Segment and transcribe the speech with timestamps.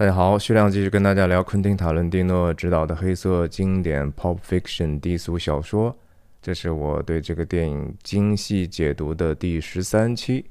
[0.00, 5.94] 大家好，徐亮继续跟大家聊昆汀·塔伦蒂诺执导的黑色经典 Pop Fiction 低俗小说。
[6.40, 10.46] 这是我对这个电影精细解读的第十三期。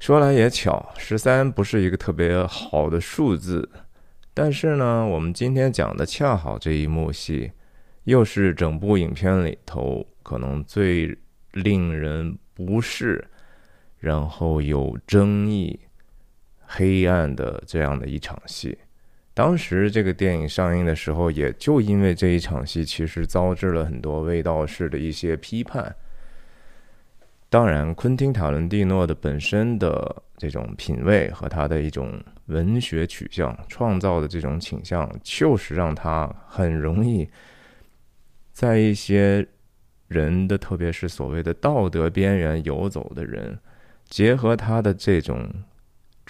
[0.00, 3.70] 说来也巧，十三不是一个特别好的数字，
[4.34, 7.52] 但是呢，我们今天讲的恰好这一幕戏，
[8.02, 11.16] 又是整部影片里头可能最
[11.52, 13.24] 令人不适，
[14.00, 15.78] 然后有争议。
[16.74, 18.78] 黑暗的这样的一场戏，
[19.34, 25.94] 当时这个电影上映的时候，也就因为这一场戏，其实遭致了很多味道式的一些批判。
[27.50, 37.28] 当然，昆汀·塔伦蒂诺的本身的这种品味和他的一种文学取向、创造的这种倾向，就是让他很容易
[38.50, 39.46] 在一些
[40.08, 43.58] 人的，特别是所谓的道德边缘游走的人，
[44.08, 45.46] 结合他的这种。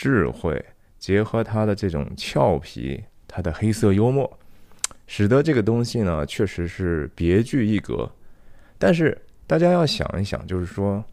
[0.03, 0.61] 智慧
[0.99, 4.29] 结合他的这种俏皮，他的黑色幽默，
[5.07, 8.11] 使得这个东西呢，确实是别具一格。
[8.81, 11.05] 但是大家要想一想，就是说，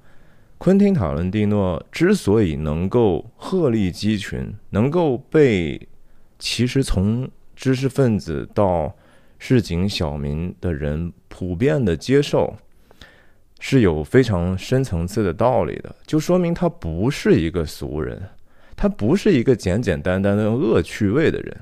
[0.58, 5.88] 昆汀·塔伦蒂诺之所以能够鹤立鸡群，能够被
[6.40, 8.92] 其实从知识分子到
[9.38, 12.58] 市井小民的人普遍的接受，
[13.60, 18.20] 是有非常深层次的道理的，就说明他不是一个俗人。
[18.82, 21.54] 他不是一个简简单单的恶趣味的人，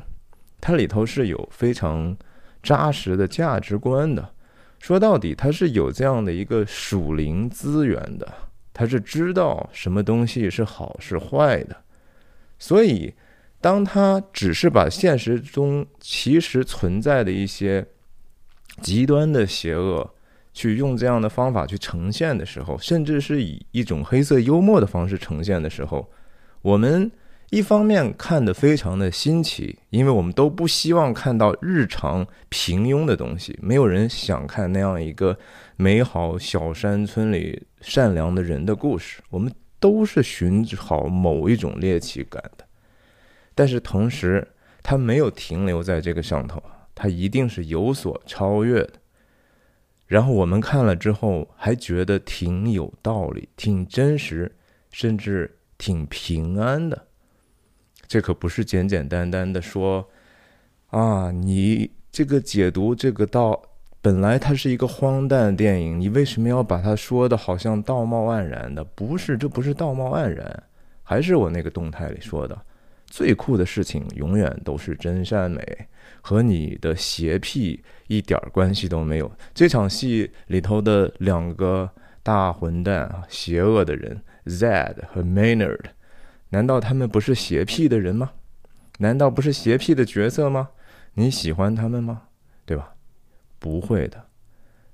[0.61, 2.15] 他里头是有非常
[2.61, 4.35] 扎实的价值观的。
[4.77, 8.31] 说到底，他是有这样的一个属灵资源的，
[8.71, 11.75] 他是知道什么东西是好是坏的。
[12.59, 13.11] 所以，
[13.59, 17.83] 当他只是把现实中其实存在的一些
[18.83, 20.07] 极端的邪恶，
[20.53, 26.07] 去用这样的方法去呈现的时候，甚至是以一种黑色幽默的方式呈现的时候。
[26.61, 27.11] 我们
[27.49, 35.37] 一方面看得非常的新奇，因为我们都不希望看到日常平庸的东西，没有人想看那样一个
[35.77, 39.21] 美好小山村里善良的人的故事。
[39.29, 39.49] 我们
[39.79, 42.65] 都是寻找某一种猎奇感的，
[43.55, 44.45] 但是同时，
[44.83, 46.61] 它没有停留在这个上头，
[46.93, 48.93] 它一定是有所超越的。
[50.05, 54.53] 然后我们看了之后，还觉得挺有道理，挺真实，
[54.91, 55.56] 甚至。
[55.77, 57.07] 挺平安的，
[58.07, 60.09] 这可不是简简单单的说
[60.87, 63.61] 啊，你这个解读这个道，
[64.01, 68.83] 本来它是一个荒诞电影，你为什么要把它说的好像道貌岸然的？
[68.83, 70.63] 不是，这不是道貌岸然，
[71.03, 72.57] 还是我那个动态里说的，
[73.05, 75.61] 最酷的事情永远都是真善美，
[76.21, 79.31] 和你的邪癖一点关系都没有。
[79.53, 81.89] 这场戏里头的两个
[82.23, 84.19] 大混蛋，邪恶的人。
[84.47, 85.91] Zed 和 Maynard，
[86.49, 88.31] 难道他们不是邪僻的人吗？
[88.99, 90.69] 难道不是邪僻的角色吗？
[91.13, 92.23] 你喜欢他们吗？
[92.65, 92.95] 对吧？
[93.59, 94.25] 不会的。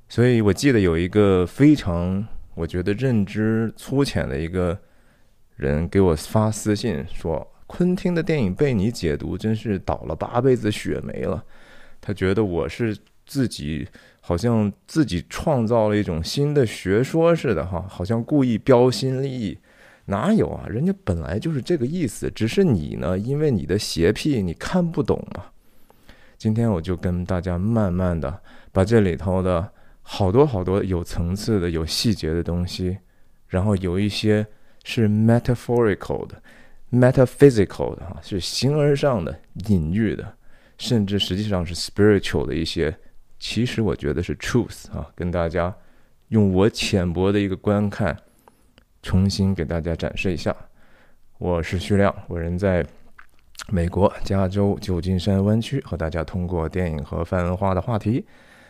[0.10, 4.78] 所以我记得有一个非常我觉得认知粗浅的一个
[5.56, 11.44] 人给我发私信说：“昆汀的电影被你解读，真是倒了八辈子血霉了。”
[12.02, 13.88] 他觉得我是自己。
[14.26, 19.58] 好像自己创造了一种新的学说似的，哈，好像故意标新立异，
[20.06, 20.66] 哪有啊？
[20.70, 25.44] 人家本来就是这个意思，只是你呢，因为你的邪癖，你看不懂嘛。
[26.38, 28.42] 今天我就跟大家慢慢的
[28.72, 29.70] 把这里头的
[30.02, 32.98] 好多好多有层次的、有细节的东西，
[33.50, 34.48] 然后有一些
[34.86, 36.42] 是 metaphorical 的、
[36.94, 40.34] metaphysical 的，哈，是形而上的、隐喻的，
[40.78, 42.98] 甚至实际上是 spiritual 的一些。
[43.44, 45.76] 其实我觉得是 truth 啊，跟大家
[46.30, 48.18] 用我浅薄的一个观看，
[49.02, 50.56] 重新给大家展示一下。
[51.40, 52.86] 我是徐亮，我人在
[53.68, 58.26] 美国加州旧金山湾区，和大家通过电影和泛文化的话题，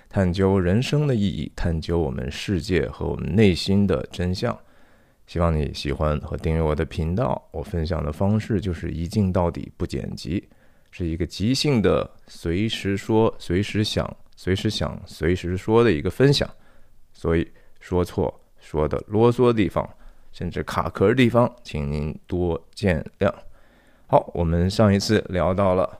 [0.10, 4.58] 探究人生的意义，探究我们世界和我们内心的真相。
[5.28, 7.48] 希望你喜欢和订阅我的频道。
[7.52, 10.50] 我分享的方式就是一镜到底，不剪辑，
[10.90, 14.18] 是一个即兴的，随时说，随时想。
[14.44, 16.50] 随时想随时说的一个分享，
[17.14, 17.50] 所以
[17.80, 19.90] 说错说的啰嗦的地方，
[20.34, 23.34] 甚至卡壳的地方，请您多见谅。
[24.06, 25.98] 好，我们上一次聊到了，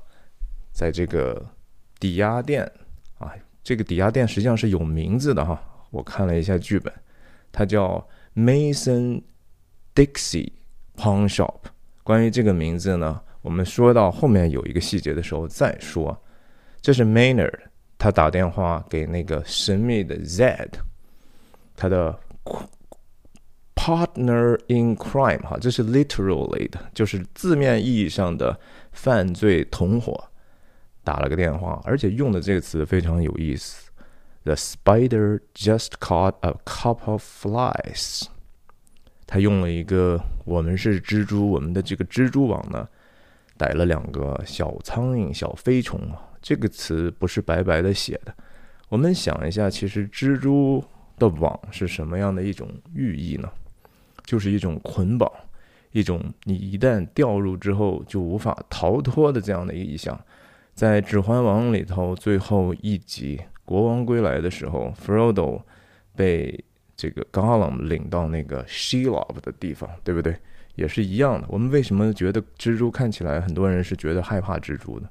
[0.74, 1.42] 在这个
[2.02, 2.70] 抵押店
[3.18, 5.64] 啊，这个抵押店实际上是有名字的哈。
[5.90, 6.94] 我看了一下剧本，
[7.50, 8.06] 它叫
[8.36, 9.22] Mason
[9.96, 10.52] Dixie
[10.98, 11.60] Pawn Shop。
[12.04, 16.22] 关于这个名字呢，我们说到后面有一个细节的时候再说。
[16.82, 17.58] 这是 Maynard。
[18.04, 20.70] 他打电话给那个神秘的 Z，
[21.74, 22.14] 他的
[23.76, 28.60] partner in crime 哈，这是 literally 的，就是字面意义上的
[28.92, 30.22] 犯罪同伙，
[31.06, 33.90] 打了个电话，而且用的这个词非常有意思。
[34.44, 38.24] The spider just caught a couple of flies。
[39.26, 42.86] 他用了一个“我们是蜘蛛，我们的这个蜘蛛网呢，
[43.58, 48.36] 逮了两个小苍蝇、小飞虫啊。”这个词不是白白的写的。
[48.90, 50.84] 我们想一下，其实蜘蛛
[51.18, 53.50] 的网是什么样的一种寓意呢？
[54.26, 55.32] 就是一种捆绑，
[55.92, 60.20] 一种你一旦掉入之后就无法逃脱的这样的意象。
[60.74, 65.62] 在《指环王》里头最后一集《国王归来》的时候，Frodo
[66.16, 66.64] 被
[66.96, 70.36] 这个 Gollum 领到那个 Shelob 的地方，对不对？
[70.76, 71.48] 也是一样的。
[71.50, 75.10] 我们为什么觉得蜘蛛看起来很多人是觉得害怕蜘蛛的？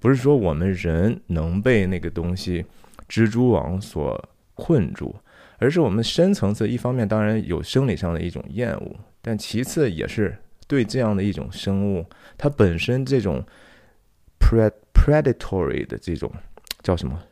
[0.00, 2.66] 不是说我们人能被那个东西
[3.08, 5.14] 蜘蛛网所困住。
[5.62, 10.34] 而是我们深层次，一方面当然有生理上的一种厌恶，但其次也是
[10.66, 12.06] 对这样的一种生物，
[12.38, 13.44] 它本身这种
[14.38, 16.32] pred predatory 的这种
[16.82, 17.22] 叫什么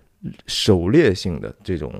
[0.46, 1.90] 狩猎性的这种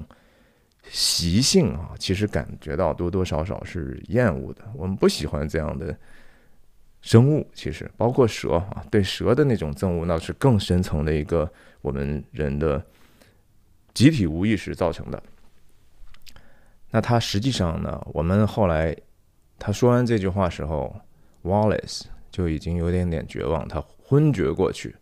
[0.90, 4.60] 习性啊，其实感觉到多多少少是厌恶的。
[4.76, 5.96] 我们不喜欢这样的
[7.08, 11.50] 生物，其实包括蛇啊，对蛇的那种憎恶，那是更深层的一个
[11.80, 12.84] 我们人的
[13.94, 15.22] 集体无意识造成的。
[16.90, 17.98] 那他实际上呢？
[18.12, 18.94] 我们后来
[19.58, 20.94] 他说完这句话时候
[21.44, 24.94] ，Wallace 就已经有点点绝望，他昏厥过去。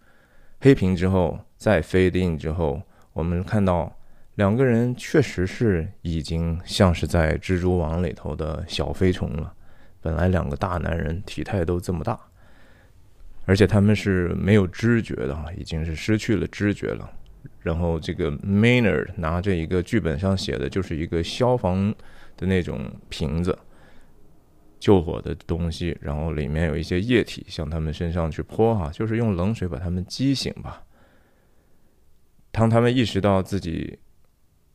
[0.60, 2.80] 黑屏之后，再 fade in 之后，
[3.14, 3.92] 我们看到
[4.36, 9.52] 两个人确实是已经像是在蜘蛛网里头的小飞虫了。
[10.06, 12.16] 本来两个大男人体态都这么大，
[13.44, 17.10] 而且他们是没有知觉的，已经是失去了知觉了。
[17.60, 21.92] 然后这个 Maynard 拿着一个剧本上写的就是一个消防
[22.36, 23.58] 的那种瓶子，
[24.78, 30.82] 救火的东西，然后里面有一些液体向他们身上去泼哈，就是用冷水把他们激醒吧。
[32.52, 33.98] 当他们意识到自己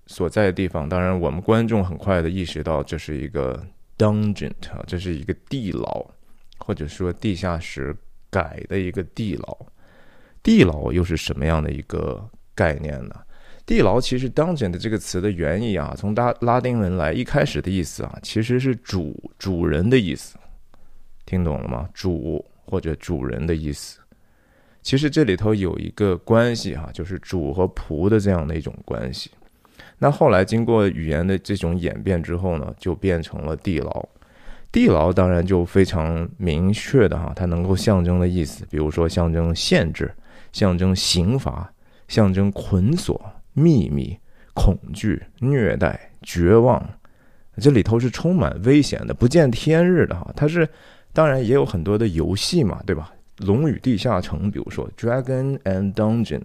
[0.08, 3.66] 所在的地方，当然我们观众很快的意识到这是一个
[4.02, 6.06] dungeon 啊，这是一个地牢，
[6.58, 7.96] 或者说地下室
[8.30, 9.58] 改的一个地牢。
[10.42, 12.28] 地牢又是什么样的一个？
[12.54, 13.16] 概念呢？
[13.66, 20.38] 地牢其实 “dungeon” 的这个词的原意啊，从拉拉丁文来，一开始的意思啊，其实是主主人的意思，
[21.26, 21.90] 听懂了吗？
[21.94, 24.00] 主或者主人的意思。
[24.84, 29.32] 其实这里头有一个关系哈，就是主和仆的这样的一种关系。
[30.02, 34.10] 那后来经过语言的这种演变之后呢，就变成了地牢。
[34.72, 40.12] 地牢当然就非常明确的哈，它能够象征的意思，比如说象征限制，
[40.52, 41.72] 象征刑罚。
[42.08, 44.18] 象征捆锁、秘密、
[44.54, 46.86] 恐惧、虐待、绝望，
[47.56, 50.30] 这里头是充满危险的、不见天日的哈。
[50.36, 50.68] 它是
[51.14, 53.14] 当然也有很多的游戏嘛，对吧？
[53.46, 56.40] 《龙与地下城》，比如说《Dragon and Dungeon》，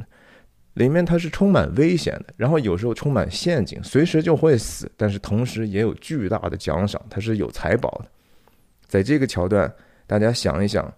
[0.76, 8.06] 里面它是充满危险的，然后有时候充满陷阱，随时就会死，但是同时也有巨大的奖赏，它是有财宝的。
[8.86, 9.70] 在这个桥段，
[10.06, 10.90] 大家想一想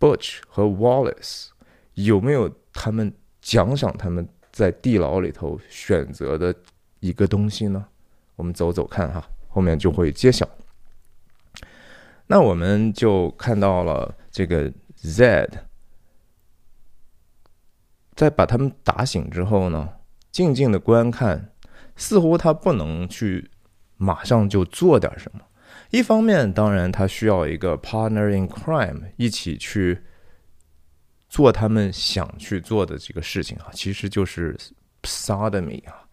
[0.00, 1.50] ，Butch 和 Wallace
[1.94, 3.12] 有没有他们？
[3.42, 6.52] 奖赏他们在地牢里头选择的
[6.98, 7.86] 一个东西呢？
[8.34, 10.48] 我们走走看哈，后面就会揭晓。
[12.26, 14.68] 那我们就看到了这个
[15.00, 15.48] Zed
[18.16, 19.88] 在把他们打醒之后呢，
[20.32, 21.52] 静静的观看，
[21.94, 23.48] 似乎他不能去
[23.96, 25.40] 马上就做点什么。
[25.90, 30.02] 一方面，当然他需要一个 partner in crime 一起去。
[31.28, 34.56] 做他们想去做的这个事情啊，其实就是
[35.02, 36.06] sodomy 啊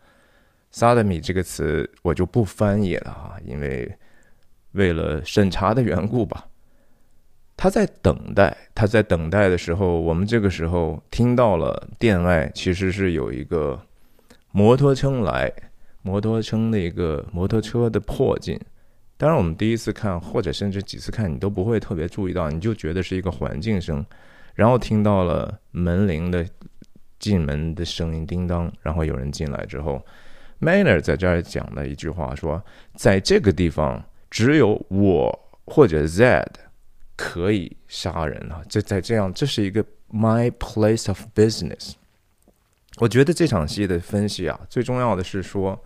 [0.74, 3.96] ，sodomy 这个词我就不翻译了啊，因为
[4.72, 6.48] 为了审查的缘故吧。
[7.64, 13.82] 他在等待，他在等待的时候，我们这个时候听到了店外其实是有一个
[14.52, 15.50] 摩托车来，
[16.02, 18.60] 摩托车的一个摩托车的破镜。
[19.16, 24.06] 当然，我们第一次看或者甚至几次看，你都不会特别注意到，你就觉得是一个环境声。
[24.56, 26.46] 然后听到了门铃的
[27.18, 28.70] 进门的声音，叮当。
[28.82, 30.06] 然后有人进来之后
[30.60, 32.62] ，Manner 在这儿讲了一句话，说
[32.94, 36.46] ：“在这个地方，只有我或者 Z
[37.24, 38.62] 可以杀人啊！
[38.68, 41.94] 这在这样，这是一个 My place of business。”
[43.00, 45.82] 我觉得这场戏的分析啊，最重要的是说，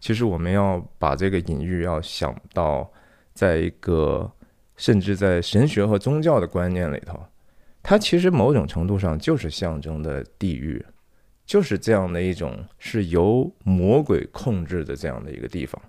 [0.00, 2.90] 其实我们要把这个隐喻要想到，
[3.34, 4.32] 在一个
[4.78, 7.22] 甚至在神学和宗教的观念里头。
[7.82, 10.82] 它其实某种程度上就是象征的地狱，
[11.44, 15.80] 就是这样的一种是由魔鬼控制的这样的一个地方。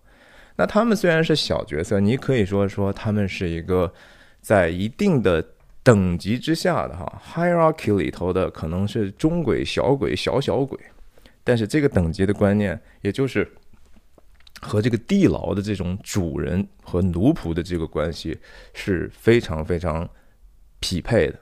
[0.58, 3.92] 那他们虽然是小角色，你可以说说他们是一个
[4.42, 5.46] 在一定的
[5.84, 10.80] 等级之下的哈 hierarchy 里头的，可能是中鬼、小鬼、小小鬼。
[11.44, 13.52] 但是这个等级的观念，也就是
[14.62, 18.38] 和这个地牢的这种主人和奴仆的这个关系
[18.74, 20.08] 是非常非常
[20.80, 21.40] 匹配的。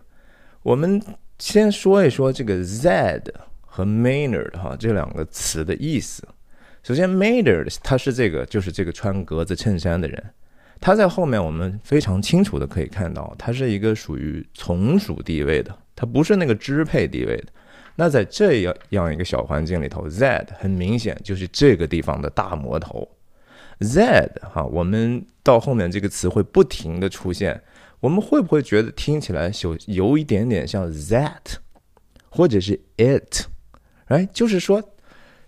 [0.63, 1.01] 我们
[1.37, 3.25] 先说一说这个 Zed
[3.61, 6.25] 和 Maynard 哈这两个词的意思。
[6.81, 10.33] 首先，Maynard 他是这个就是这个穿格子衬衫的人，
[10.81, 17.45] 他在后面我们非常清楚的可以看到，他是一个属于从属地位的，他不是那个支配地位的。
[17.95, 23.05] 那在这样样一个小环境里头，Zed 很明显就是这个地方的大魔头。
[23.81, 27.61] Zed 哈，我们到后面这个词会不停的出现，
[27.99, 31.57] 我们会不会觉得听起来有有一点点像 That，
[32.29, 33.47] 或者是 It，
[34.05, 34.81] 哎，就是说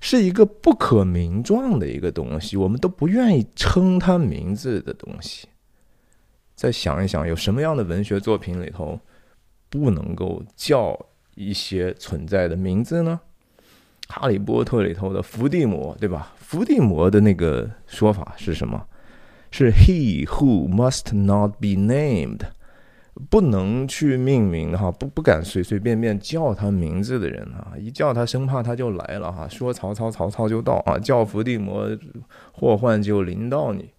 [0.01, 5.47] 是一个不可名状的一个东西，我们都不愿意称它名字的东西。
[6.53, 8.99] 再想一想，有什么样的文学作品里头
[9.69, 10.99] 不能够叫？
[11.35, 13.17] 一些存在的名字呢？
[14.13, 16.33] 《哈利波特》里头的伏地魔，对吧？
[16.37, 18.85] 伏地魔的那个说法是什么？
[19.49, 22.41] 是 He who must not be named，
[23.29, 31.89] 不能去命名哈，不不敢随随便便叫他名字的人啊，一叫他生怕他就来了哈，说曹操曹操就到啊，叫伏地魔
[32.51, 33.91] 祸患就临到你。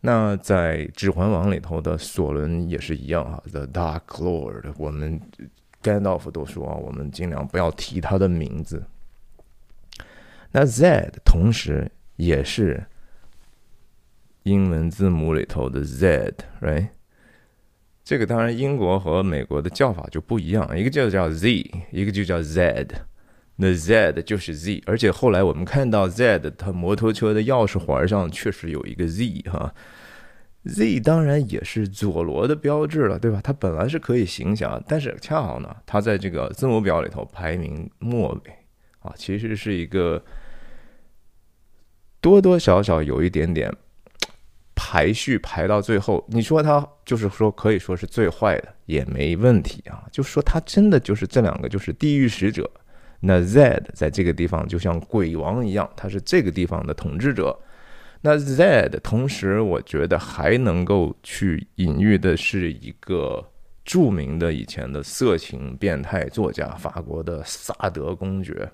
[0.00, 5.20] 那在《指环王》里头的索伦也是一样啊，The Dark Lord，我们。
[5.84, 8.84] 甘道夫都说啊：“我们尽量不要提他的名字。”
[10.52, 12.86] 那 Z 同时也是
[14.44, 16.90] 英文字母里头的 Z，right？
[18.04, 22.86] 这个当然英国和美国的叫法就不一样，一个就叫 Z，一个就叫 Z。
[23.56, 29.72] 那 Z 就是 Z，而且后来我们看到 Z 它摩托车的钥匙环上确实有一个 Z 哈。
[30.64, 33.40] Z 当然也是佐罗的标志了，对吧？
[33.42, 38.52] 它本来是可以行侠，但是恰好呢，它在这个字母表里头排名末尾
[39.00, 40.24] 啊，其实是一个
[42.20, 43.72] 多多少少有一点点
[44.84, 46.24] 排序排到最后。
[46.26, 52.68] 你说它就是说可以说是最坏的也没问题啊，就说它真的就是这两个就是地狱使者。
[53.20, 57.56] 那 Z 在这个地方就像鬼王一样，他是这个地方的统治者。
[58.20, 63.48] 那 Z 同时，我觉得还能够去隐喻的是一个
[63.84, 68.68] 著名的以前的色情变态作家，法国的萨德公爵。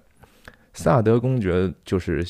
[0.73, 2.25] 萨德公爵就是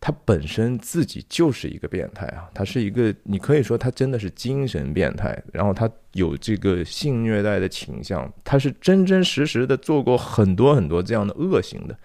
[0.00, 11.96] 他本身自己就是一个变态啊，他是一个，你可以说他真的是精神变态，然后他有这个性虐待的倾向，他是真真实实的做过很多很多这样的恶行的。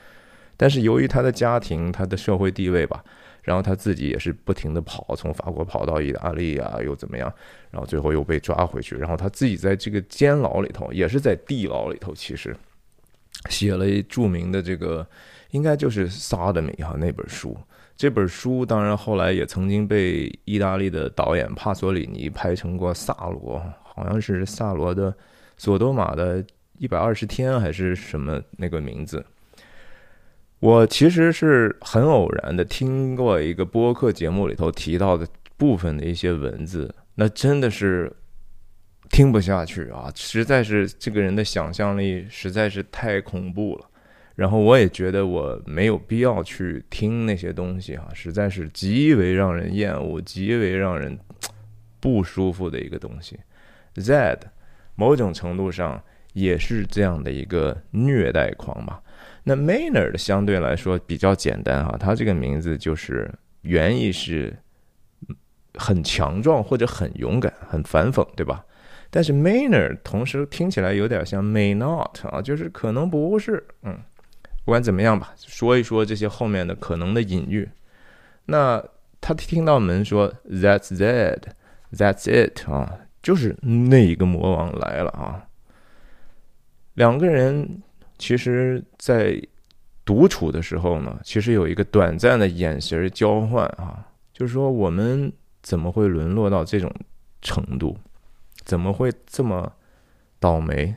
[0.57, 3.03] 但是由于他的家庭，他的社会地位吧。
[3.43, 7.31] 然后他自己也是不停的跑，从法国跑到意大利啊，又怎么样？
[7.69, 8.95] 然后最后又被抓回去。
[8.95, 12.57] 然后他自己在这个监牢里头，也是在地牢里头，其实
[13.51, 15.07] 写了著名的这个，
[15.51, 17.55] 应该就是《萨德米》哈那本书。
[17.97, 25.15] 这本书当然后来也曾经被意大利的导演帕索里尼拍成过《萨罗》，好像是萨罗的
[25.57, 26.45] 索多玛的
[26.77, 29.25] 一百二十天还是什么那个名字。
[30.59, 38.11] 我其实是很偶然的听过一个播客节目里头提到的部分的一些文字，那真的是
[39.09, 40.11] 听不下去啊！
[40.15, 43.89] 实在是这个人的想象力实在是太恐怖了。
[44.35, 51.17] 然后我也觉得我没有必要去听那些东西哈，实在是极为让人厌恶、极为让人
[51.99, 53.39] 不舒服的一个东西。
[53.95, 54.37] Z，
[54.95, 59.01] 某种程度上也是这样的一个虐待狂吧。
[59.43, 64.53] 那 Maynard 相对来说比较简单哈，他这个名字就是原意是
[65.75, 68.65] 很强壮或者很勇敢、很反讽，对吧？
[69.09, 73.97] 但是 Maynard 同时听起来有点像 May not 啊，就是可能不是，嗯，
[74.65, 77.69] 不管怎么样吧，说一说这些后面的可能的隐喻。
[78.47, 78.83] 那
[79.21, 81.43] 他听到门说 That's that,
[81.93, 85.47] That's it 啊，就是那一个魔王来了啊，
[86.95, 87.81] 两个人。
[88.17, 89.37] 其实，在
[90.05, 95.29] 独处的时候呢，其实有一个短暂的眼神交换啊，就是说我们
[95.61, 96.89] 怎么会沦落到这种
[97.41, 97.97] 程度，
[98.63, 99.69] 怎么会这么
[100.39, 100.95] 倒霉？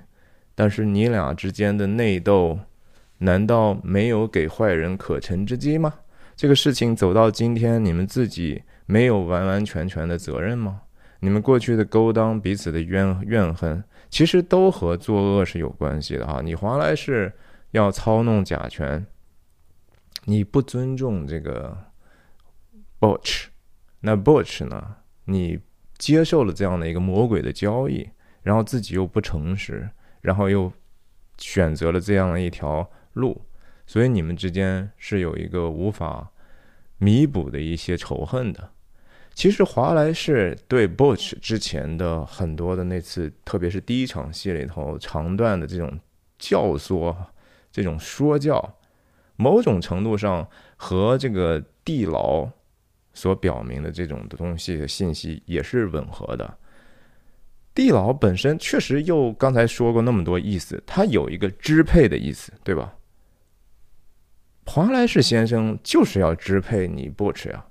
[0.54, 2.56] 但是你俩之间的内斗，
[3.18, 5.92] 难道没有给坏人可乘之机吗？
[6.36, 10.82] 这个事情走到今天，你们自己没有完完全全的责任吗？
[11.20, 13.82] 你们过去的勾当，彼此的怨怨恨。
[14.08, 16.40] 其实都和作恶是有关系的哈。
[16.42, 17.32] 你华莱士
[17.72, 19.04] 要操弄甲醛，
[20.24, 21.76] 你不尊重这个
[23.00, 23.46] Butch，
[24.00, 24.96] 那 Butch 呢？
[25.24, 25.58] 你
[25.98, 28.08] 接受了这样的一个魔鬼的交易，
[28.42, 29.90] 然后自己又不诚实，
[30.22, 30.72] 然后又
[31.36, 33.40] 选择了这样的一条路，
[33.86, 36.30] 所以你们之间是有一个无法
[36.98, 38.70] 弥补的一些仇恨的。
[39.34, 45.98] 其实华莱士对 Butch 之前的很多的那次，特别是第一场戏里头长段的这种
[46.38, 47.14] 教唆、
[47.70, 48.78] 这种说教，
[49.36, 52.48] 某种程度上和这个地牢。
[53.14, 56.56] 所表明的这种的东西的信息也是吻合的。
[57.74, 62.94] 地牢本身确实又刚才说过那么多意思，它有一个支配的意思，对吧？
[64.68, 67.64] 华莱士先生就是要支配你 Butch 呀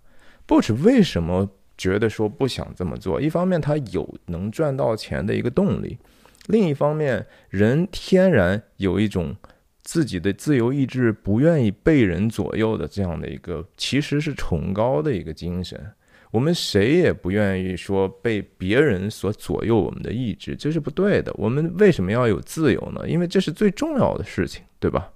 [0.47, 3.21] ，Butch 为什么觉得说不想这么做？
[3.21, 5.99] 一方面他有能赚到钱的一个动力，
[6.47, 9.35] 另一方面人天然有一种。
[9.83, 15.81] 自己的自由意志不愿意被人左右的这样的一个，其实是崇高的一个精神。
[16.29, 21.33] 我们谁也不愿意说被别人所左右我们的意志，这是不对的。
[21.37, 23.07] 我们为什么要有自由呢？
[23.07, 25.09] 因为这是最重要的事情，对吧？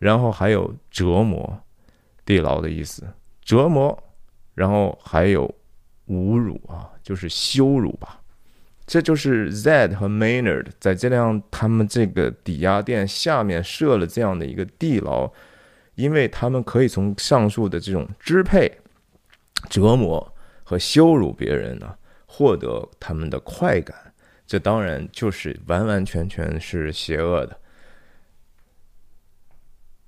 [0.00, 1.62] 然后还有折磨，
[2.24, 3.06] 地牢的意思，
[3.44, 3.96] 折磨，
[4.54, 5.46] 然后还有
[6.08, 8.20] 侮辱啊，就是羞辱吧。
[8.86, 15.30] 这就是 Zed 和 Maynard 在这辆他们这个抵押店下面设了这样的一个地牢，
[15.94, 18.80] 因为他们可以从上述的这种支配、
[19.68, 21.94] 折磨和羞辱别人呢，
[22.26, 23.96] 获得他们的快感。
[24.44, 27.59] 这当然就是完完全全是邪恶的。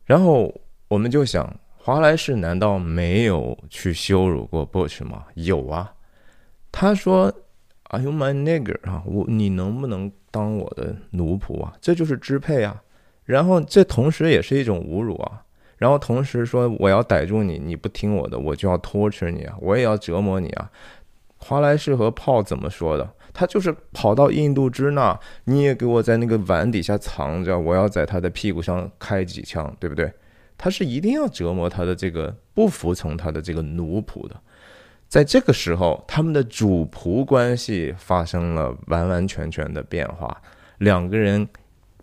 [0.05, 0.53] 然后
[0.89, 5.25] 我们就想，华莱士难道没有去羞辱过 Bush 吗？
[5.35, 5.95] 有啊，
[6.71, 7.33] 他说。
[7.95, 9.03] Are you my nigger 啊？
[9.05, 11.75] 我你能不能当我的奴仆啊？
[11.79, 12.83] 这就是支配啊。
[13.27, 15.45] 然后这同时也是一种侮辱啊。
[15.77, 20.71] 然后同时说我要逮住你，你不听我的，我就要 torture 你啊，我也要折磨你啊。
[21.37, 23.07] 华莱士和炮怎么说的？
[23.33, 30.13] 他就是跑到印度支那，你也给我在那个碗底下藏着，我要在他的屁股上开几枪，对不对？
[30.59, 34.41] 他是一定要折磨他的这个不服从他的这个奴仆的。
[35.09, 40.41] 在这个时候，他们的主仆关系发生了完完全全的变化，
[40.79, 41.47] 两个人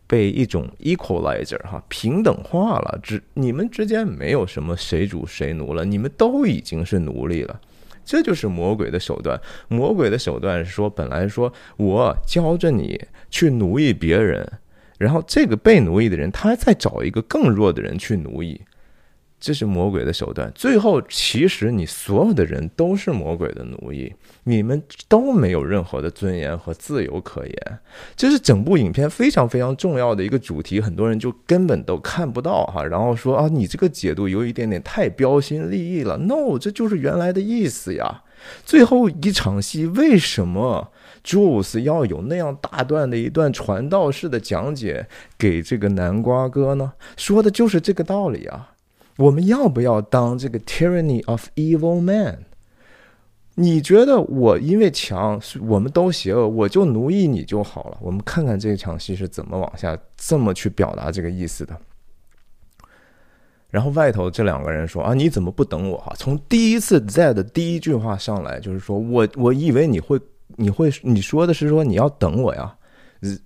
[0.06, 7.62] 被一种 equalizer 哈平等化了，只你们之间没有什么谁主谁奴了，你们都已经是奴隶了，
[8.10, 9.40] 这就是魔鬼的手段。
[9.68, 14.52] 魔鬼的手段是说，本来说我教着你去奴役别人，
[14.98, 18.60] 然后这个被奴役的人，他再找一个更弱的人去奴役。
[19.40, 20.52] 这是魔鬼的手段。
[20.54, 27.80] 最后，其实你所有的人都是魔鬼的奴役，你们都没有任何的尊严和自由可言。
[28.16, 32.84] 这是整部影片非常非常重要的一个主题，很多人就根本都看不到哈。
[32.84, 36.18] 然后说啊，你这个解读有一点点太标新立异了。
[36.18, 38.24] No，这就是原来的意思呀。
[38.66, 40.92] 最后一场戏，为什么
[41.26, 46.94] Jules 要有那样大段的一段传道式的讲解给这个南瓜哥呢？
[47.18, 48.69] 说的就是这个道理啊。
[49.20, 52.46] 我们要不要当这个 tyranny of evil man？
[53.56, 57.98] 你觉得我因为强，我们都邪恶，我就奴役你就好了？
[58.00, 61.78] 我们看看这场戏是怎么往下这么去表达这个意思的。
[63.70, 66.14] 然后外头这两个人说啊，你怎么不等我哈？
[66.18, 70.18] 从第一次在的第一句话上来就是说我我以为你会
[70.56, 72.74] 你会你说的是说你要等我呀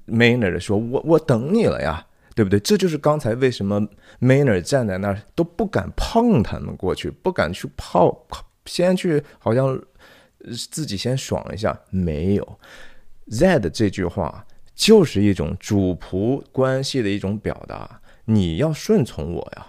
[0.07, 2.05] ？Maynard 说我我等你了呀。
[2.35, 2.59] 对不对？
[2.59, 3.79] 这就是刚才为什么
[4.19, 8.25] Mayner 站在那儿都不敢碰他们过去，不敢去泡，
[8.65, 9.79] 先去好像
[10.71, 11.79] 自己先爽一下。
[11.91, 12.59] 没有
[13.27, 18.01] ，Z 的这句话就是一种主仆关系的一种表达。
[18.25, 19.67] 你要顺从我呀。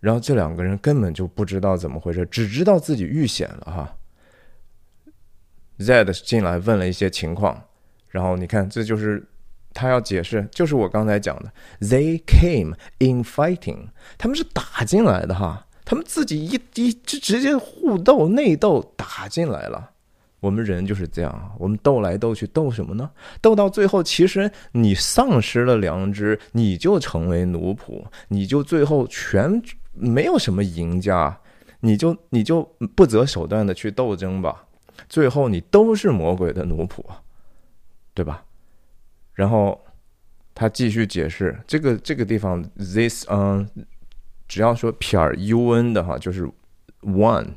[0.00, 3.96] 然后这两个人根本就不知道怎么回事，只知道自己遇险了哈。
[5.78, 7.64] Z 进来问了一些情况，
[8.08, 9.26] 然后你看，这就是。
[9.76, 19.90] 他要解释，就是我刚才讲的，They came in fighting，他们是打进来的哈，他们自己一一就直接互斗内斗打进来了。
[20.40, 23.10] 我们人就是这样，我们斗来斗去，斗什么呢？
[23.42, 29.60] 斗到最后，其实你丧失了良知，你就成为奴仆，你就最后全
[29.92, 31.38] 没有什么赢家，
[31.80, 32.62] 你就你就
[32.94, 34.64] 不择手段的去斗争吧，
[35.08, 37.04] 最后你都是魔鬼的奴仆，
[38.14, 38.44] 对吧？
[39.36, 39.78] 然后
[40.54, 43.68] 他继续解释，这个这个地方，this 嗯，
[44.48, 46.50] 只要说撇 u n 的哈，就是
[47.02, 47.48] one，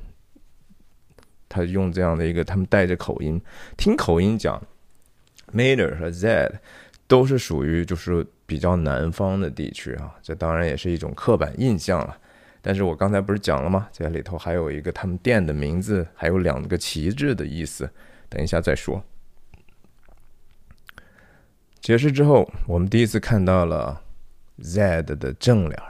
[1.48, 3.42] 他用这样的一个，他们带着口音，
[3.78, 4.62] 听口音讲
[5.54, 6.60] ，Mader 和 Z
[7.08, 12.18] 都是属于就是比较南方的地区啊，这当然也是一种刻板印象了。
[12.62, 13.88] 但是我刚才不是讲了吗？
[13.94, 17.90] 这里头还有一个他们店的名字，还有两个旗帜的意思，
[18.28, 19.02] 等一下再说。
[21.90, 24.00] 解释之后，我们第一次看到了
[24.62, 25.82] Z 的正脸。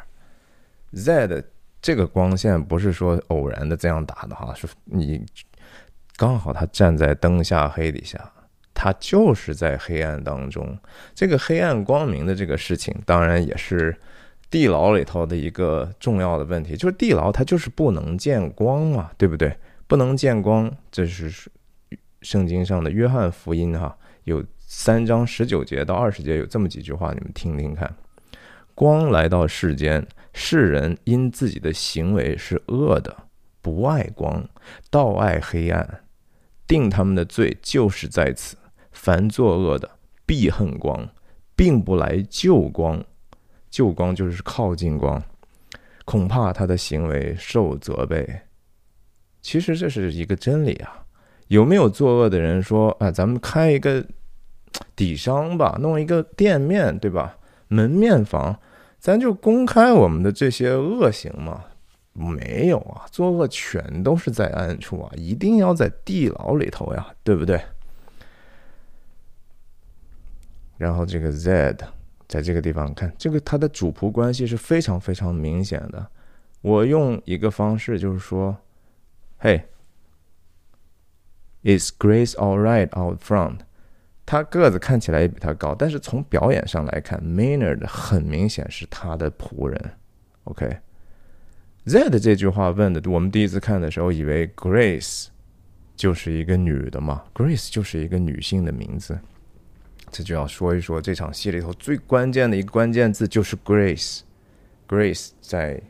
[0.93, 1.43] Z 的
[1.81, 5.21] 这个光线不是说偶然的这样打的哈，是你
[6.15, 8.31] 刚好他站在灯下黑底下，
[8.73, 10.79] 他就是在黑暗当中。
[11.13, 13.93] 这个黑暗光明的这个事情，当然也是
[14.49, 19.53] 地牢里头的一个重要的问题，就是地牢它就是不能见光嘛，对不对？
[19.85, 21.51] 不能见光，这是
[22.21, 27.91] 圣经上的约翰福音哈，有三章十九节到二十节有这么几句话，你们听听看。
[28.75, 30.07] 光来到世间。
[30.31, 33.23] 世人因自己的行为是恶的，
[33.63, 34.47] 不爱光，
[34.91, 36.01] 倒爱黑暗，
[36.67, 38.55] 定他们的罪就是在此。
[38.91, 39.89] 凡作恶的，
[40.27, 41.09] 必恨光，
[41.55, 43.03] 并不来救光。
[43.71, 45.21] 救光就是靠近光，
[46.05, 48.41] 恐怕他的行为受责备。
[49.41, 51.05] 其实这是一个真理啊！
[51.47, 54.05] 有没有作恶的人说：“啊，咱们开一个
[54.95, 57.37] 底商吧，弄一个店面，对吧？
[57.67, 58.59] 门面房。”
[58.99, 61.63] 咱就公开我们的这些恶行嘛？
[62.11, 67.61] 没有啊，作恶全都是在暗处啊，一定要在地牢里头呀，对不对？
[70.77, 71.77] 然后这个 Z
[72.27, 76.05] 在这个地方看，这个它的主仆关系是非常非常明显的。
[76.59, 78.57] 我用一个方式就是说，
[79.37, 79.63] 嘿
[81.63, 83.59] ，Is Grace all right out front？
[84.29, 89.91] 他个子看起来也比他高，但是从表演上来看，Maynard 很明显是他的仆人。
[90.43, 95.29] OK，Z 的这句话问的，我们第一次看的时候以为 Grace
[95.95, 99.19] 就是一个女的嘛，Grace 就是一个女性的名字。
[100.11, 104.19] 这就要说一说这场戏里头最关键的一个关键字就是 Grace。
[104.87, 105.81] Grace 在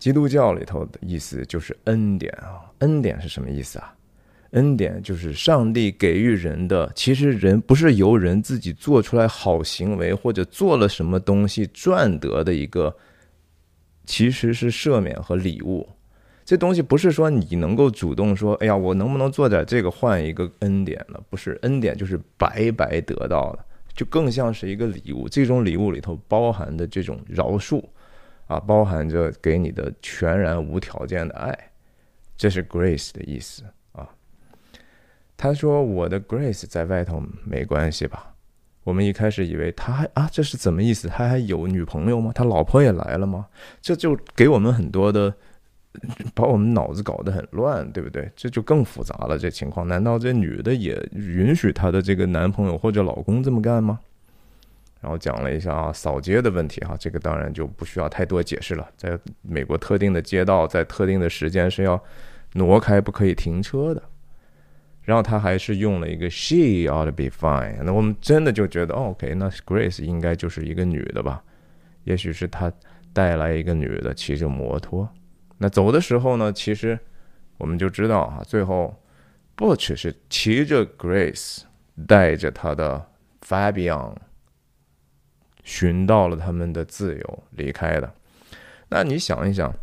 [0.00, 3.94] 基督教里头的意思就是恩典啊，恩典是什么意思啊？
[4.52, 12.94] 恩典就是上帝给予人的，其实人不是由人自己做出来好行为或者做了什么东西赚得的一个，
[14.06, 15.88] 其实是赦免和礼物。
[16.44, 21.18] 这东西不是说你能够主动说，哎呀，我能不能做点这个换一个恩典呢？
[21.30, 25.28] 不是，恩典就是白白得到的，就更像是一个礼物。
[25.28, 27.82] 这种礼物里头包含的这种饶恕，
[28.48, 31.56] 啊，包含着给你的全然无条件的爱，
[32.36, 33.62] 这是 grace 的意思。
[35.42, 38.32] 他说：“我的 Grace 在外头没关系吧？”
[38.84, 41.08] 我们一开始以为他还啊，这是怎么意思？
[41.08, 42.30] 他还有女朋友吗？
[42.32, 43.44] 他老婆也来了吗？
[43.80, 45.34] 这就给我们很多的，
[46.32, 48.30] 把我们脑子搞得很乱，对不对？
[48.36, 49.36] 这就更复杂了。
[49.36, 53.98] 这情况，难道这女的也允许她的这个男朋友或者老公这么干吗？
[55.00, 58.88] 然后讲了一下啊，扫街的问题哈，这个当然就不需要太多解释了。
[58.96, 62.00] 在美国，特定的街道在特定的时间是要
[62.52, 64.00] 挪开，不可以停车的。
[65.04, 71.42] 然后他还是用了一个 she ought to be fine，那我们真的就觉得，OK，那 Grace 应该就是一个女的吧？
[72.04, 72.72] 也许是他
[73.12, 75.08] 带来一个女的骑着摩托。
[75.58, 76.98] 那走的时候呢，其实
[77.58, 79.02] 我们就知道啊，最后
[79.56, 81.62] Butch 是骑着 Grace
[82.06, 83.08] 带着他的
[83.40, 84.14] Fabian
[85.64, 88.14] 寻到了他们的自由离开的。
[88.88, 89.74] 那你想一想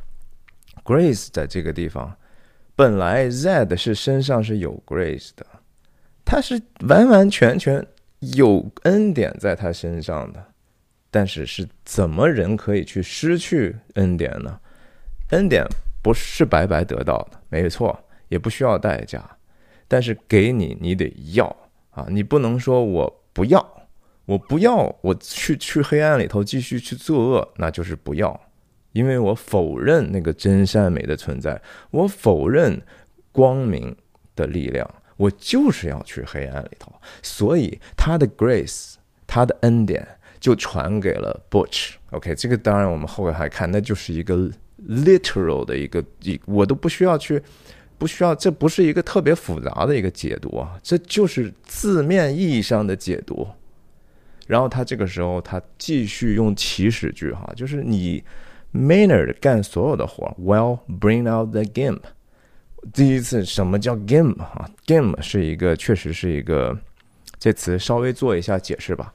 [0.84, 2.16] ，Grace 在这个地方。
[2.80, 5.46] 本来 Z 是身上是有 Grace 的，
[6.24, 7.86] 他是完完全全
[8.20, 10.42] 有恩典在他身上的，
[11.12, 14.58] 但是是怎么人可以去失去恩典呢？
[15.32, 15.66] 恩典
[16.02, 19.30] 不是白白得到的，没错，也不需要代价，
[19.90, 21.54] 但是给你你得要
[21.90, 23.88] 啊，你不能说我不要，
[24.24, 28.40] 我不要，我去去黑暗里头继续去作恶，那就是不要。
[28.92, 32.82] 因为我否认那个真善美的存在，我否认
[33.32, 33.96] 光明
[34.36, 36.92] 的力量，我就是要去黑暗里头。
[37.22, 38.96] 所以他的 grace，
[39.28, 40.06] 他的恩典
[40.40, 41.92] 就传给了 Butch。
[42.10, 44.50] OK，这个当然我们后面还看，那就是一个
[44.88, 47.40] literal 的一个，一我都不需要去，
[48.00, 53.48] 不需要，这不是一个特别复杂的一个解读啊，这就是字面意义上的解读。
[54.48, 58.24] 然后他这个时候他继续用祈使句哈，就是你。
[58.74, 62.02] Maynard 干所有的活，Well bring out the gimp。
[62.94, 66.78] 第一次什么叫 gimp 啊？gimp 是一个，确实是一个，
[67.40, 69.14] 这词稍微做一下解释吧。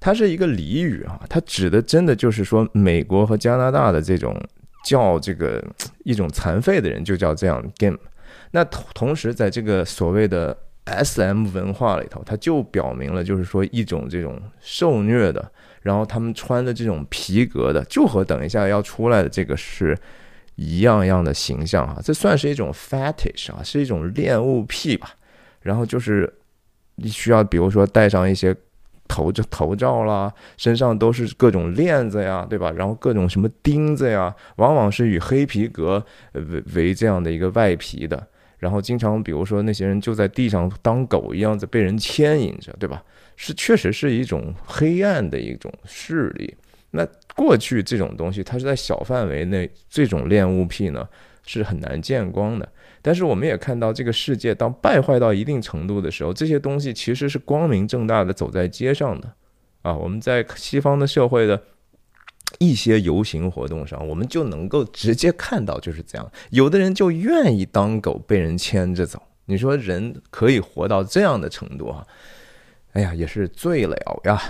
[0.00, 4.34] 它是一个俚语啊，它指的真的就是说美国和加拿大的这种
[4.84, 5.62] 叫这个
[6.04, 7.98] 一种残废的人就叫这样 gimp。
[8.50, 15.52] 那同同时在这个所谓的 SM 文化里头，它就表明了就是说一种这种受虐的。
[15.84, 19.96] 然后他们穿的这种皮革的，就和等一下要出来的这个是
[20.56, 25.10] 一样样的形象啊，这算是一种 fetish 啊，是一种恋物癖吧。
[25.60, 26.32] 然后就是
[26.94, 28.56] 你需要，比如说戴上一些
[29.06, 32.70] 头罩头罩啦，身上都是各种链子呀，对吧？
[32.70, 38.26] 然后各种什么钉子呀，往往是以黑皮革为为这样的一个外皮的。
[38.58, 43.02] 然后经常，比如说那些人就在地上当狗一样在被人牵引着，对吧？
[43.36, 46.54] 是确实是一种黑暗的一种势力。
[46.90, 51.08] 那过去这种东西，它是在小范围内，这种恋物癖呢
[51.44, 52.68] 是很难见光的。
[53.02, 59.34] 但是我们也看到，这个世界当败坏到一定程度的时候，这些东西其实是光明正大的走在街上的。
[59.82, 61.60] 啊，我们在西方的社会的
[62.58, 66.32] 一些游行活动上，我们就能够直接看到就是这样。
[66.50, 69.20] 有的人就愿意当狗被人牵着走。
[69.46, 72.06] 你说人可以活到这样的程度啊？
[72.94, 74.42] 哎呀，也是醉了呀！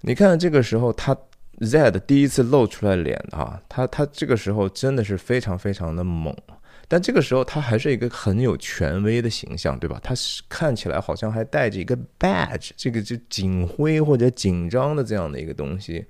[0.00, 1.14] 你看这个时候他。
[1.62, 6.34] Z 第一次露出来脸啊，他他这个时候真的是非常非常的猛，
[6.88, 10.00] 但这个时候他还是一个很有权威的形象，对吧？
[10.02, 16.06] 他是看起来好像还带着一个 badge，这个就警徽或者紧张的这样的一个东西，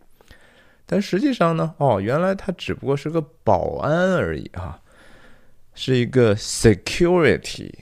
[0.86, 4.80] 但实际上呢，哦，原来他只不过是个保安而已啊，
[5.74, 7.72] 是一个 security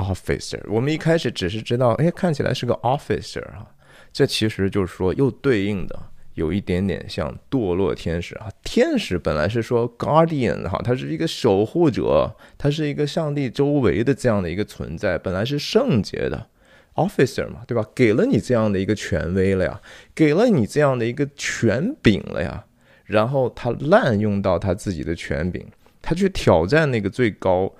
[0.00, 0.60] officer。
[0.68, 3.66] 我们一开始只是知道，哎，看起来是个 officer 啊，
[4.12, 5.98] 这其实就是说又对应的。
[6.34, 16.46] 有一点点像堕落天使啊，天使本来是说 guardian 哈，他是一个守护者，他是一个上帝周围的这样的一个存在，本来是圣洁的
[16.94, 17.84] officer 嘛，对吧？
[17.94, 19.80] 给了你这样的一个权威了呀，
[20.14, 22.64] 给了你这样的一个权柄了呀，
[23.04, 25.66] 然后他滥用到他自己的权柄，
[26.00, 27.70] 他去挑战那个最高。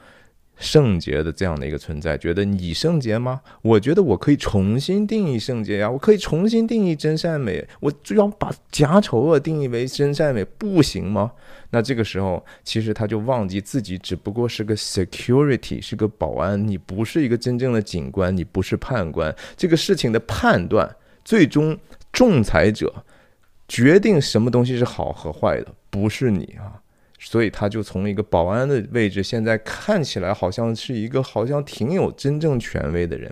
[0.60, 3.40] 圣洁的这样的一个存在，觉得你圣洁吗？
[3.62, 11.32] 我觉得我可以重新定义圣洁呀，我可以重新定义真善美，我就要把假丑恶定义为真善美，不行吗？
[11.70, 20.94] 那这个时候，其实他就忘记自己只不过是个 security，是个保安，你不是一个真正的警官，你不是判官，这个事情的判断，
[21.24, 21.78] 最终
[22.12, 23.04] 仲裁者
[23.66, 26.82] 决定什么东西是好和坏的，不是你啊。
[27.22, 33.30] 所以他就从一个保安的位置，现在看起来好像是一个好像挺有真正权威的人，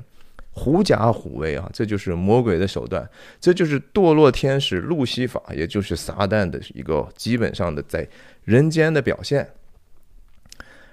[0.53, 1.71] 狐假虎威啊！
[1.73, 3.09] 这就是魔鬼的手段，
[3.41, 8.07] 这就是堕落天使路西法，也就是撒旦的一个基本上的在
[8.45, 9.49] 人间的表现。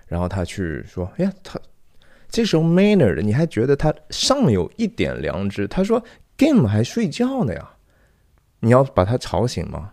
[0.08, 1.60] 然后他去说：“哎呀，他
[2.30, 5.68] 这时候 Manner，你还觉得他尚有一点良知？
[5.68, 6.02] 他说
[6.38, 7.72] Game 还睡觉呢呀，
[8.62, 9.92] 你要把他吵醒吗？”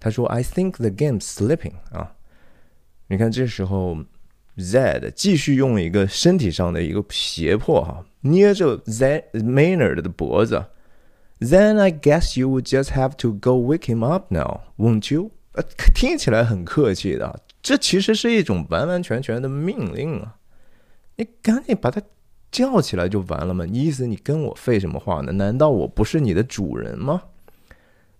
[0.00, 2.14] 他说：“I think the game sleeping 啊。”
[3.10, 3.98] 你看，这时候
[4.56, 10.64] Zed 继续用一个身体上的一个胁迫哈，捏着 Z Maynard 的脖子。
[11.40, 15.32] Then I guess you would just have to go wake him up now, won't you？
[15.54, 20.36] 呃，听起来很客气的，这其实是一种完完全全的命令啊！
[21.16, 22.00] 你赶紧把他
[22.52, 23.66] 叫起来就完了嘛？
[23.66, 25.32] 意思你跟我废什么话呢？
[25.32, 27.20] 难道我不是你的主人吗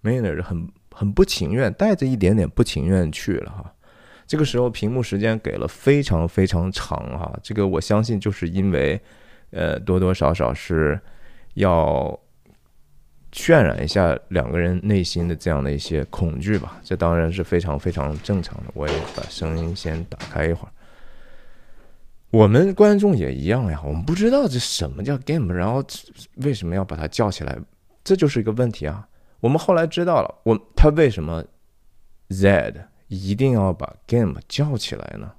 [0.03, 3.73] ？Maynard 很很不情愿，带着一点点不情愿去了哈。
[4.31, 9.01] 这个时候，屏幕时间给了非常非常长哈，这个我相信就是因为，
[9.51, 10.97] 呃，多多少少是
[11.55, 12.17] 要
[13.33, 18.67] 渲染一下两个人内心的这样的一些恐惧吧，这当然是非常非常正常的。
[18.73, 20.71] 我也把声音先打开一会儿。
[22.31, 25.85] 我们观众也一样呀，我们不知道这什么叫 game，然后
[26.37, 27.59] 为什么要把它叫起来，
[28.05, 29.09] 这就是一个问题啊。
[29.41, 31.45] 我们后来知道了，我他为什么
[32.29, 32.87] Z。
[33.11, 35.31] 一定要把 game 叫起来呢？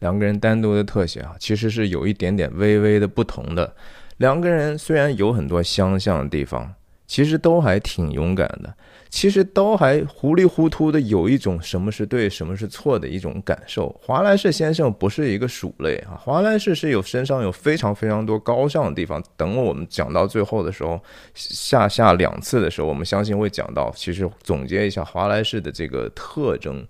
[0.00, 3.74] 两个人单独的特写啊，其实是有一点点微微的不同的。
[4.18, 6.74] 两个人虽然有很多相像的地方。
[7.08, 8.76] 其实都还挺勇敢的，
[9.10, 13.88] 其实都还糊里糊涂的有一种什么是对，什么是错的一种感受。
[14.02, 19.22] 华莱士先生不是一个鼠类啊，华莱士是有身上有非常非常多高尚的地方。
[19.36, 21.00] 等我们讲到最后的时候，
[21.34, 23.90] 下下两次的时候，我们相信会讲到。
[23.96, 26.86] 其实总结一下华莱士的这个特征，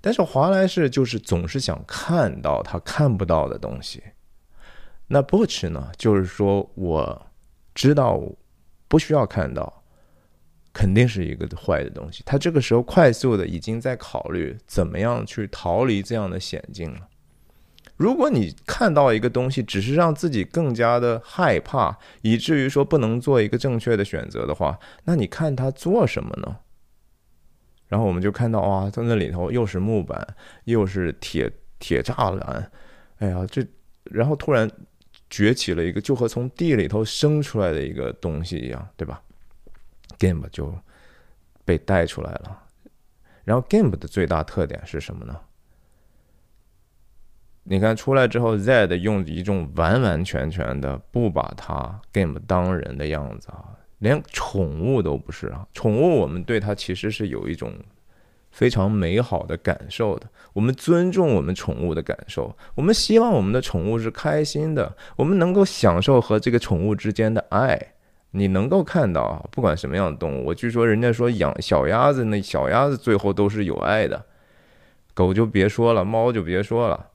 [0.00, 4.02] 但是华莱士就是总是想看到他看不到的东西。
[5.06, 7.26] 那 Butch 呢，就是说我
[7.74, 8.22] 知道。
[8.90, 9.79] 不需要看到，
[10.72, 12.22] 肯定是一个坏的东西。
[12.24, 17.08] 他这个时候快速的已经在考虑怎么样去逃离这样的险境了。
[17.96, 26.56] 如果你看到一个东西，只是让自己更加的害怕，以至于说不能做一个正确的选择的话，那你看他做什么呢？
[27.88, 32.70] 然后我们就看到哇，在那里头又是木板，又是铁铁栅栏，
[33.18, 33.66] 哎呀，这
[34.04, 34.70] 然后突然。
[35.32, 39.22] 崛起了一个，就和从地里头生出来的一个东西一样，对吧
[40.20, 40.72] ？Game 就
[41.64, 42.62] 被带出来了，
[43.42, 45.36] 然后 GIMP 的最大特点是什么呢？
[47.62, 55.66] 你看出来之后，Z 用一种完完全全的不把它 GIMP 当人的样子啊，连宠物都不是啊。
[55.72, 57.72] 宠物我们对它其实是有一种
[58.50, 67.94] 非常美好的感受的，我们尊重我们宠物的感受，我们希望我们的宠物是开心的，我们能够享受和这个宠物之间的爱。
[68.32, 74.24] 你能够看到，不管什么样的动物，我据说人家说养小鸭子，那小鸭子最后都是有爱的，
[75.14, 77.08] 狗就别说了，猫就别说了。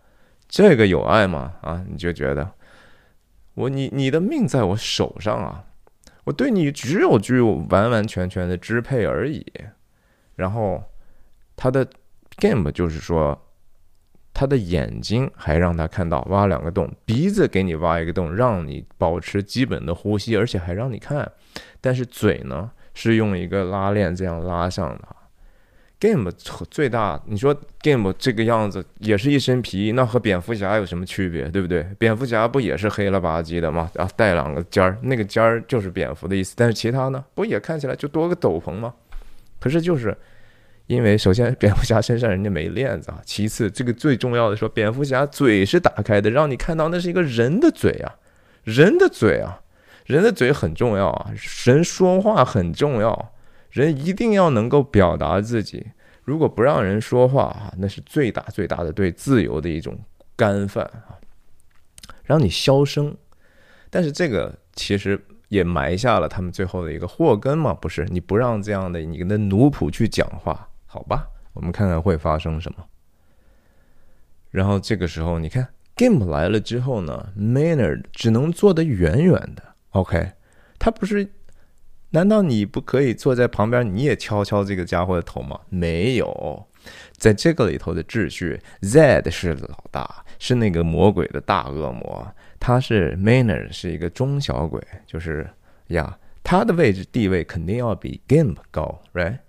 [0.47, 1.53] 这个有爱吗？
[1.61, 2.51] 啊，你就觉得
[3.53, 5.63] 我你你的命在我手上啊，
[6.25, 9.45] 我对你只有具有完完全全的支配而已。
[10.35, 10.83] 然后
[11.55, 11.87] 他的
[12.37, 13.44] game 就是说，
[14.35, 21.31] 他的眼睛还让他看到挖两个洞，鼻子给你挖一个洞，让你保持基本的呼吸，而且还让你看。
[21.79, 25.07] 但是嘴呢，是用一个拉链这样拉上的。
[25.97, 26.29] Game
[26.69, 31.87] 最大，你说 Game 这个样子也是一身皮，那和蝙蝠侠有什么区别，对不对？
[31.97, 33.89] 蝙蝠侠不也是黑了吧唧的吗？
[33.95, 36.53] 啊，带两个尖儿，那个尖儿就是蝙蝠的意思。
[36.57, 38.93] 但是其他呢，不也看起来就多个斗篷吗？
[39.61, 40.15] 可是就是
[40.87, 48.15] 因为首先蝙蝠侠身上人家没链子啊，其次这个最重要的说，蝙蝠侠嘴是打开的，让你看到那是一个人的嘴啊，
[48.63, 49.61] 人的嘴啊，
[50.05, 51.31] 人的嘴很重要啊，
[51.65, 53.33] 人说话很重要。
[53.71, 55.87] 人一定要能够表达自己，
[56.23, 59.99] 如果不让人说话啊，那是最大最大的对自由的一种
[60.35, 61.19] 干饭啊，
[62.23, 63.13] 让你消声。
[63.89, 65.19] 但是这个其实
[65.49, 68.05] 也埋下了他们最后的一个祸根嘛，不是？
[68.09, 71.27] 你不让这样的你的奴仆去讲话，好吧？
[71.51, 72.85] 我们看看会发生什么。
[74.49, 79.75] 然后这个时候，你看 Game 来了之后呢，Maynard 只能坐得远远的。
[79.89, 80.31] OK，
[80.79, 81.29] 他不是。
[82.11, 85.59] 难道你不可以坐在旁边，你也敲敲这个家伙的头吗？
[85.67, 86.65] 没有，
[87.17, 92.25] 在这个里头的秩序，Z 是老大，是那个魔鬼的大恶魔，
[92.57, 95.49] 他是 Maynard 是一个中小鬼，就是
[95.87, 99.39] 呀，他的位置地位肯定要比 Game 高，right？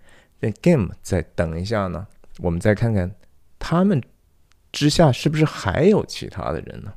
[0.40, 2.06] 那 Game 再等一下呢，
[2.38, 3.14] 我们再看看
[3.58, 4.02] 他们
[4.70, 6.92] 之下是不是还有其他的人呢？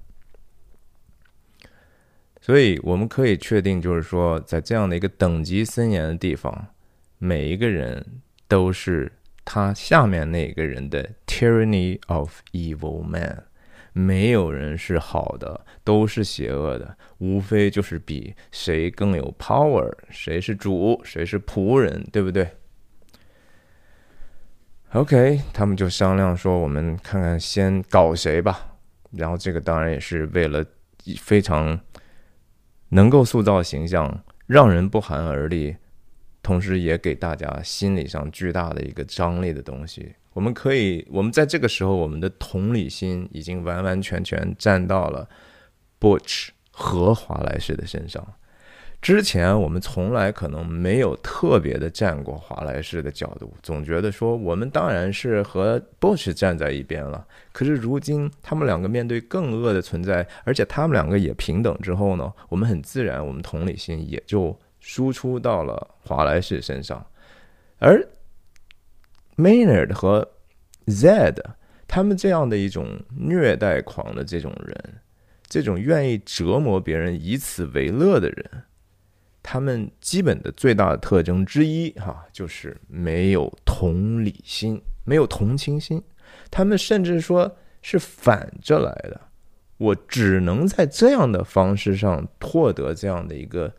[2.41, 6.67] 所以我们可以确定，就是说，在这样的一个等级森严的地方，
[7.17, 8.05] 每一个人
[8.47, 9.11] 都是
[9.45, 13.43] 他下面那个人的 tyranny of evil man，
[13.93, 22.49] 没有人是好的，都是邪恶的，无非就是比谁更有 power，谁是主，谁是仆人，对不对
[24.93, 28.77] ？OK，他们就商量说，我们看看先搞谁吧。
[29.11, 30.65] 然后这个当然也是为了
[31.17, 31.79] 非常。
[32.91, 35.75] 能够塑造形象，让人不寒而栗，
[36.41, 40.15] 同时也给大家心理上巨大的一个张力的东西。
[40.33, 45.29] 我们可以，我们在这个时候，我们的同理心已经完完全全站到了
[45.99, 48.27] Butch 和华莱士的身上。
[49.01, 57.25] 之前我们从来可能没有特别的站过华莱士的角度，总觉得说我们当然是和 Bush 站在一边了。
[57.53, 67.03] 可是如今他们两个面对更恶的存在，而且他们两个也平等之后呢，我们很自然，我们同理心也就输出到了华莱士身上。
[67.77, 68.05] 而
[69.37, 70.29] Maynard 和
[70.87, 71.41] Zed
[71.87, 74.95] 他们这样的一种虐待狂的这种人，
[75.47, 78.63] 这种愿意折磨别人以此为乐的人。
[79.51, 85.99] 他们基本的最大的特征之一，哈，就是没有同理心，没有同情心。
[86.51, 89.19] 他们甚至说是反着来的，
[89.77, 93.73] 我只能在这样的方式上获得这样的一个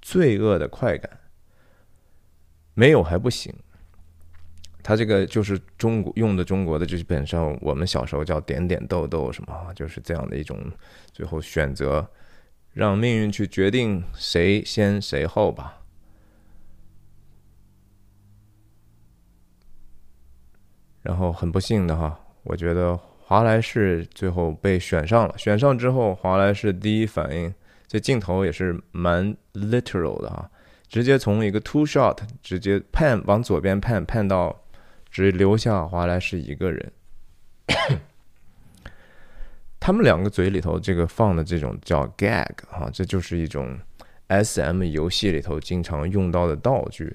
[0.00, 1.10] 罪恶的快感，
[2.72, 3.54] 没有还不行。
[4.82, 10.58] 他这个就是中国用的中国的，就基本上我们小时候叫点点豆豆什么，就是这样的一种
[11.12, 12.10] 最后选择。
[12.72, 15.78] 让命运去决定谁先谁后吧。
[21.02, 25.36] 然后很不幸的哈，我觉得华莱士最后被选上了。
[25.36, 27.52] 选上之后，华莱士第一反应，
[27.88, 30.48] 这镜头也是蛮 literal 的哈，
[30.88, 34.64] 直接从一个 two shot 直接 pan 往左边 pan pan 到
[35.10, 36.92] 只留下华莱士一个人。
[39.84, 43.76] 他们两个嘴里头这个放的这种叫 gag 哈，这就是一种
[44.28, 47.12] S.M 游戏里头经常用到的道具，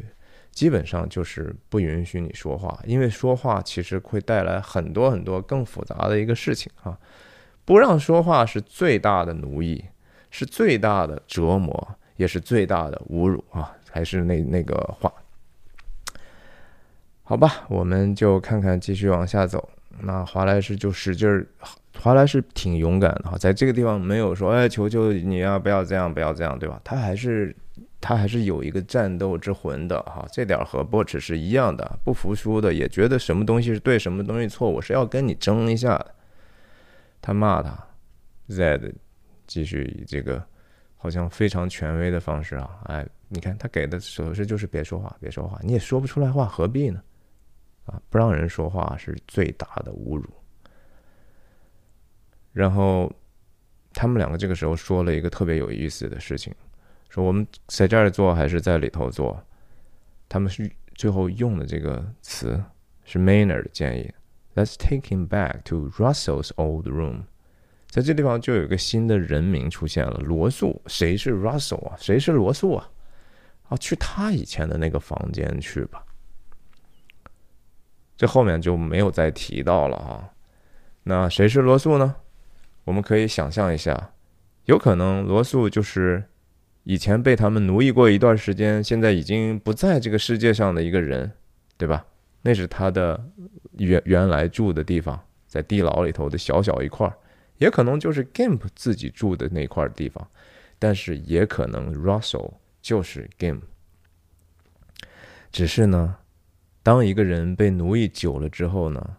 [0.52, 7.00] 基本上就是不允许你说话，因为说话其实会带来很多很多更复杂的一个事情啊。
[7.64, 9.86] 不让说话是最大的奴役，
[10.30, 13.74] 是最大的折磨，也是最大的侮辱啊！
[13.90, 15.10] 还是那那个话。
[17.24, 19.70] 好吧，我们就看看继续往下走。
[20.02, 21.48] 那华莱士就使劲儿，
[22.00, 26.80] 华莱士挺勇敢的哈，在这个地方没有说哎，求求你啊，不要这样，不要这样，对吧？
[26.84, 27.56] 他还是
[28.00, 36.04] 他还是有一个战斗之魂的哈，这点和波池是一样的，不服输的，也觉得什么东西是对，什么东西错，我是要跟你争一下。
[37.22, 37.78] 他骂他
[38.48, 38.94] ，Z
[39.48, 40.42] 继续以这个
[40.96, 47.02] 好像非常权威的方式啊，哎，你看他给的手势就是别说话，别说话，你也说不出来话，何必呢？
[47.86, 50.26] 啊，不让人说话是最大的侮辱。
[52.58, 53.12] 然后
[53.94, 56.52] 他们两个这个时候说了一个特别有意思的事情，
[57.08, 59.40] 说我们在这儿做还是在里头做？
[60.28, 62.60] 他们是最后用的这个词
[63.06, 64.12] 是 Maynard 的建议
[64.56, 67.26] ，Let's take him back to Russell's old room。
[67.92, 70.82] 在这地方就有一个新的人名出现了，罗素。
[70.88, 71.96] 谁是 Russell 啊？
[72.00, 72.90] 谁是罗素啊？
[73.70, 76.04] 啊，去他以前的那个房间去吧。
[78.18, 80.32] 这后面就没有再提到了啊。
[81.04, 82.16] 那谁是罗素呢？
[82.88, 84.12] 我们可以想象一下，
[84.64, 86.24] 有可能罗素就是
[86.86, 91.30] 以前被他们奴役过一段时间，现在已经不在这个世界上的一个人，
[91.78, 92.06] 对吧？
[92.44, 93.22] 那是他的
[93.74, 97.14] 原原来住的地方，在地牢里头的小小一块儿，
[97.58, 100.26] 也可能就是 Gimp 自己住的那块地方，
[100.80, 103.64] 但是也可能 Russell 就是 Gimp，
[105.52, 106.16] 只是呢。
[106.84, 109.18] 当一个人被奴役久了之后呢，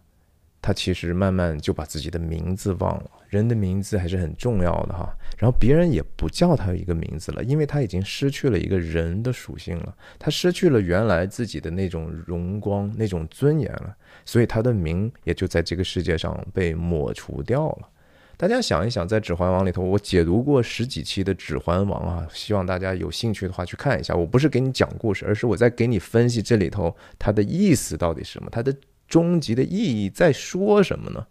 [0.59, 3.11] 他其实慢慢就把自己的名字忘了。
[3.29, 5.15] 人的名字还是很重要的哈。
[5.37, 17.87] 然后别人也不叫他一个名字了，因为他已经失去了一个人的属性了，他失去了原来自己的那种荣光、那种尊严了，所以他的名也就在这个世界上被抹除掉了。
[18.35, 24.15] 大家想一想，在《指环王》里头，我解读过十几期的《指环王》啊，希望大家有兴趣的话去看一下。
[24.15, 28.73] 我不是给你讲故事，而是我在给你分析这里头它的意思到底是什么，它的
[29.09, 31.25] 终极的意义在说什么呢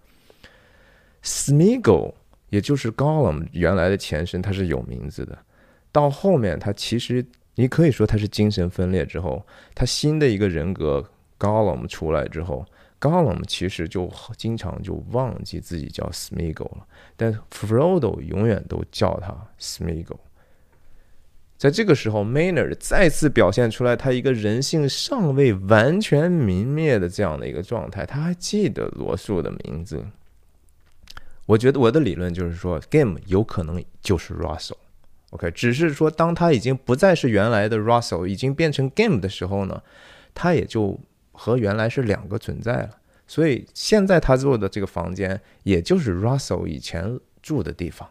[1.23, 2.15] ？Smeagol，
[2.51, 5.39] 也就是 Gollum 原来的前身，它是有名字的。
[5.93, 11.05] 到后面，它其实你可以说它是精神分裂之后，它新的一个人格
[11.39, 12.67] Gollum 出来之后。
[13.01, 20.19] Gollum 其实就经常就忘记自己叫 Smeagol 了，但 Frodo 永远都叫他 Smeagol。
[21.57, 30.05] 在这个时候，Maynard 再次表现出来他一个人性尚未完全泯灭的这样的一个状态，他还记得罗素的名字。
[31.49, 39.83] 我觉得我的理论就是说，Game 有可能就是 Russell，OK，只是说当他已经不再是原来的 Russell，已经变成 Game 的时候呢，
[40.33, 41.01] 他也就。
[41.41, 42.91] 和原来是两个存在了，
[43.25, 48.11] 所以现在他住的这个房间，也就是 Russell 以前住的地方。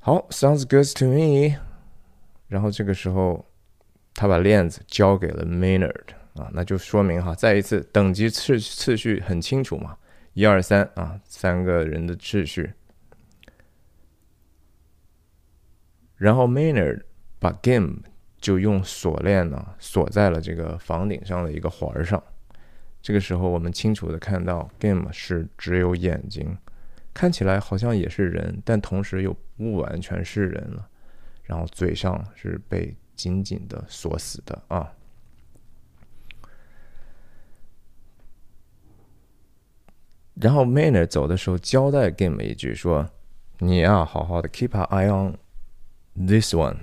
[0.00, 1.56] 好，Sounds good to me。
[2.48, 3.46] 然后这个时候，
[4.12, 9.96] 他把链子交给了 Maynard 啊，那就说明哈，再一次等级次次序很清楚嘛，
[10.32, 12.72] 一二三啊，三个人的秩序。
[16.16, 17.02] 然后 Maynard
[17.38, 18.02] 把 Game。
[18.40, 22.22] 就用锁链呢锁在了这个房顶上的一个环上。
[23.02, 26.56] 这个时候，我们清楚的看到，Game 是只有眼睛，
[27.12, 30.88] 看起来好像也是人，但同时又不完全是人了。
[31.42, 34.90] 然后嘴上是被紧紧的锁死的啊。
[40.40, 43.08] 然后 Manner 走的时候交代 Game 一句说
[43.58, 45.36] ：“你呀，好好的 keep an eye on
[46.26, 46.76] this one。”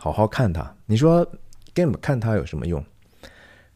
[0.00, 1.26] 好好看他，你说
[1.74, 2.82] game 看他有什么用？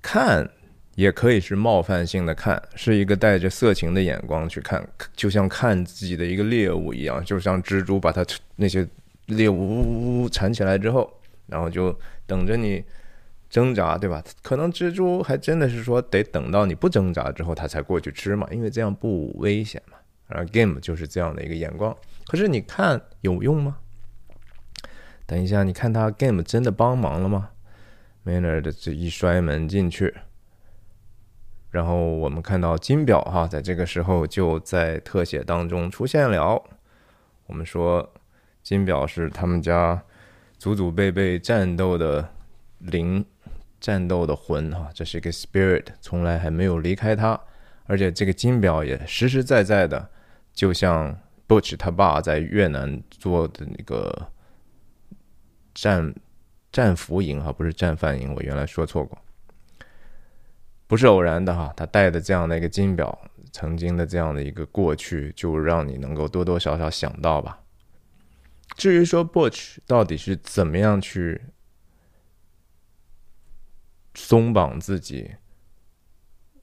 [0.01, 0.49] 看
[0.95, 8.25] 也可以是冒犯性的看，是一个带着色情的眼光去看，就像看自己的一个猎物一样，就像蜘蛛把它
[8.55, 8.89] 那些
[9.27, 11.13] 猎物呜呜呜缠起来之后，
[11.47, 11.93] 然后就
[12.25, 12.85] 等着你
[13.53, 14.25] 挣扎，对吧？
[14.43, 19.99] 可能蜘蛛还真的是说得等到你不挣扎之后，它才过去吃嘛，因为这样不危险嘛。
[20.27, 21.95] 然后 game 就是这样的一个眼光，
[22.27, 23.77] 可是你看有用吗？
[25.27, 27.51] 等一下，你看他 game 真的帮忙了吗
[28.25, 30.15] ？Manner 的这一摔门进去，
[31.71, 36.65] 然后我们看到金表哈，在这个时候就在特写当中出现了。
[37.47, 38.15] 我们说
[38.63, 40.03] 金表是他们家
[40.57, 42.27] 祖祖辈辈战斗的
[42.79, 43.23] 灵，
[43.83, 47.39] 战斗的魂哈，这是一个 spirit，从来还没有离开他，
[47.85, 50.09] 而且这个金表也实实在在的，
[50.55, 51.15] 就像
[51.47, 54.29] Butch 他爸在越南做的那个。
[55.75, 56.15] 战
[56.71, 59.19] 战俘营哈，不是战犯营，我原来说错过，
[60.87, 61.73] 不是偶然的哈。
[61.75, 63.19] 他带的这样的一个金表，
[63.53, 67.59] 曾经的这样的一个过去，就让你能够多多少少想到吧。
[68.77, 71.41] 至于说 Butch 到底是怎么样去
[74.15, 75.31] 松绑自己，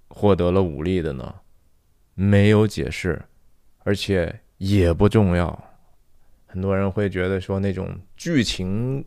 [0.08, 1.36] 获得了武力的呢？
[2.14, 3.22] 没有解释，
[3.80, 5.66] 而且也不重要。
[6.48, 9.04] 很多人会觉得说，那种剧情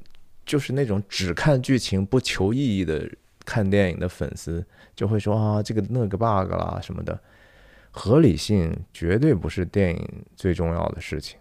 [0.47, 3.11] 就是那种只看剧情不求意义的
[3.45, 4.65] 看电影的粉丝，
[4.95, 7.21] 就会说啊，这个那个 bug 啦什么的。
[7.91, 11.39] 合理性绝对不是电影最重要的事情，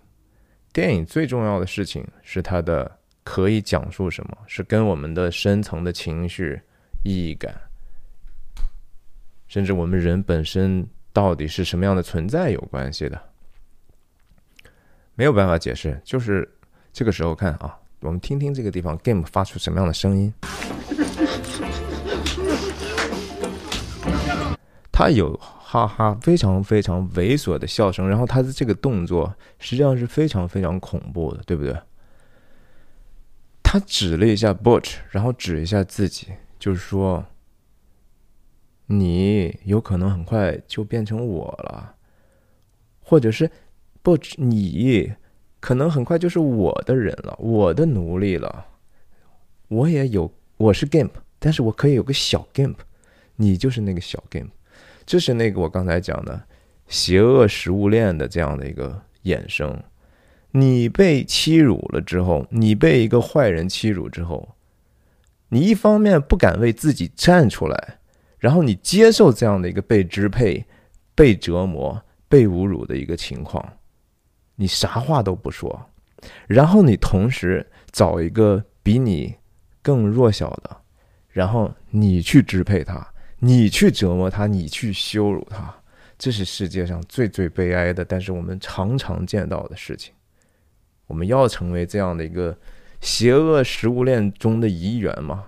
[0.73, 6.61] 电影最重要的事情是它的可以讲述什么，是跟我们的深层的情绪、
[7.03, 7.53] 意义感，
[9.47, 13.21] 甚至我们人本身到底是什么样的存在有关系的。
[15.15, 16.49] 没有办法解释，就是
[16.93, 20.33] 这个时候看啊，我们听听这个地方 game 发出什么样的声音，
[24.91, 25.39] 他有。
[25.71, 31.73] 哈哈，非常非常猥琐的笑声，然后他的这个动作实际上是非常非常恐怖的，对不对？
[33.63, 36.27] 他指了一下 Butch，然后指一下自己，
[36.61, 37.25] 就是说，
[38.85, 41.95] 你有可能很快就变成我了，
[42.99, 43.49] 或者是
[44.03, 45.11] 不你
[45.59, 48.67] 可能很快就是我的人了，我的奴隶了。
[49.69, 51.09] 我也有，我是 Gimp，
[51.39, 52.75] 但是我可以有个小 Gimp，
[53.37, 54.49] 你就是那个小 Gimp。
[55.03, 56.45] 这是那个我刚才讲的
[56.87, 59.81] 邪恶食物链的这样的一个衍生。
[60.51, 64.55] 你被欺辱了之后，你被一个坏人欺辱之后，
[65.53, 67.99] 你一方面不敢为自己站出来，
[68.39, 70.65] 然后你接受这样的一个被支配、
[71.13, 73.73] 被折磨、被侮辱的一个情况，
[74.55, 75.89] 你啥话都不说，
[76.47, 79.35] 然后你同时找一个比你
[79.81, 80.77] 更弱小的，
[81.27, 83.05] 然后你去支配他。
[83.43, 85.75] 你去折磨他，你去羞辱他，
[86.17, 90.13] 这是世界上最最悲哀的，但是我们常常见到的事情。
[91.07, 92.55] 我们要成为这样的一个
[93.01, 95.47] 邪恶食物链中的一员吗？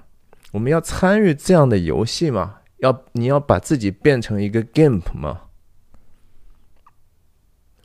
[0.52, 2.58] 我们要参与这样的游戏吗？
[2.78, 5.44] 要你要把自己变成一个 GIMP 吗？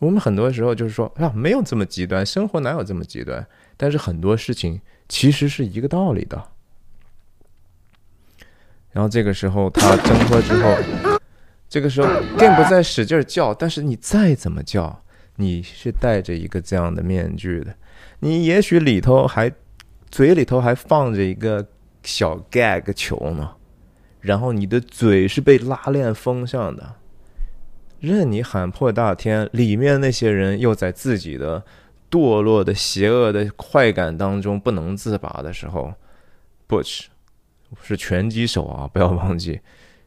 [0.01, 3.47] 我们很多时候就是说，啊，没有这么极端，生活哪有这么极端？
[3.77, 6.43] 但是很多事情其实是一个道理的。
[8.91, 11.19] 然后这个时候他挣脱之后，
[11.69, 15.05] 这个时候 Game 不再使劲叫，但是你再怎么叫，
[15.37, 17.75] 你是戴着一个这样的面具的，
[18.21, 19.53] 你也许里头还
[20.11, 21.67] 嘴里头还放着一个
[22.03, 23.53] 小 gag 球呢，
[24.21, 26.97] 然后你的嘴是被拉链封上的，
[28.01, 31.65] 任你喊破大天，里面那些人又在自己的
[32.11, 35.95] 堕落的邪恶的快感当中不能自拔的时候
[36.69, 37.07] ，Butch。
[37.83, 39.61] 是拳击手啊，不要忘记，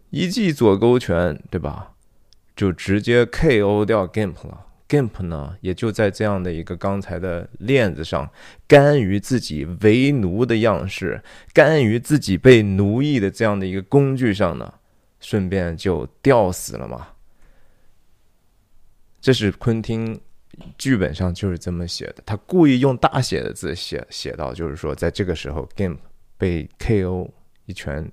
[0.09, 1.91] 一记左勾拳，对吧？
[2.55, 4.65] 就直接 KO 掉 Gimp 了。
[4.91, 8.29] Gimp 呢，也就在这样的一个刚才的链子上，
[8.67, 11.23] 甘于自己为奴的样式，
[11.53, 14.73] 甘于自己被奴役的这样的一个工具上呢，
[15.21, 17.07] 顺便就吊死了嘛。
[19.21, 20.19] 这是昆汀
[20.77, 25.99] 剧本上就是这么写的，他故意用大写的字写写到，就是说，在这个时候，Gimp
[26.37, 27.29] 被 KO。
[27.67, 28.11] 一拳，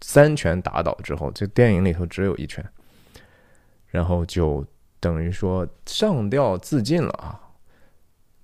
[0.00, 2.64] 三拳打倒之后，这电影里头只有一拳，
[3.88, 4.64] 然后就
[5.04, 7.38] 等于说上吊自尽了啊！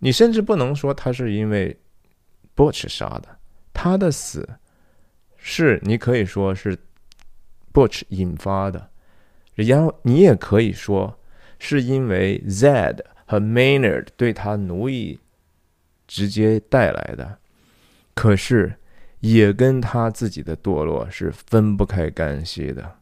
[0.00, 1.74] 你甚至不能说他是因为
[2.54, 3.38] Butch 杀的，
[3.72, 4.46] 他的死
[5.38, 6.76] 是你可以说是
[7.72, 8.90] Butch 引发的，
[9.54, 11.18] 然后你也可以说
[11.58, 15.18] 是因为 Zed 和 Maynard 对他奴役
[16.06, 17.38] 直接带来的，
[18.14, 18.76] 可是。
[19.20, 22.99] 也跟他自己的堕落是分不开干系的。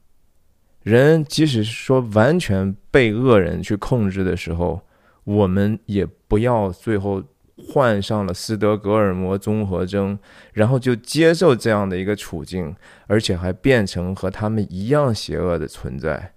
[0.82, 4.80] 人即使是说完全被恶人去控制的时候，
[5.24, 7.22] 我们也不要最后
[7.56, 10.18] 患上了斯德哥尔摩综合征，
[10.52, 12.74] 然后就接受这样的一个处境，
[13.06, 16.34] 而且还变成和他们一样邪恶的存在。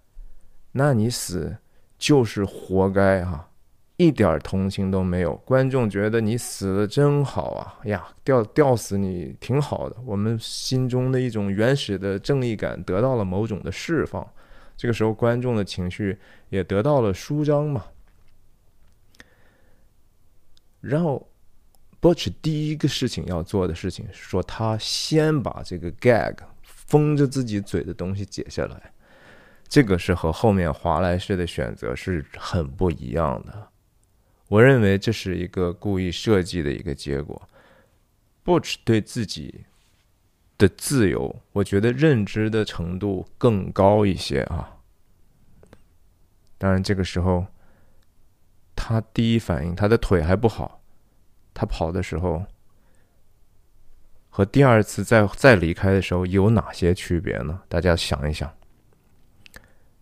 [0.74, 1.58] 那你死
[1.98, 3.51] 就是活该哈。
[4.02, 7.78] 一点同情都没有，观众觉得你死的真好啊！
[7.84, 14.28] 呀，吊吊死你挺好的，我们心中的一种原始的正义感得到了某种的释放。
[14.76, 16.18] 这个时候，观众的情绪
[16.50, 17.86] 也得到了舒张嘛。
[20.80, 21.30] 然后
[22.02, 28.92] ，Butch 第一个事情要做的事情是说，他先把这个 gag 封着自己嘴的东西解下来。
[29.70, 33.71] 这个是和后面华莱士的选择是很不一样的。
[34.52, 37.42] 我认为这是一个故意设计的一个结果。
[38.44, 39.64] Butch 对自己
[40.58, 44.78] 的自由，我觉得认知的程度更高一些啊。
[46.58, 47.46] 当然，这个时候
[48.76, 50.82] 他第一反应，他的腿还不好，
[51.54, 52.46] 他跑的时候
[54.30, 57.62] 和第二次再再离开的时候有哪些区别呢？
[57.70, 58.54] 大家想一想。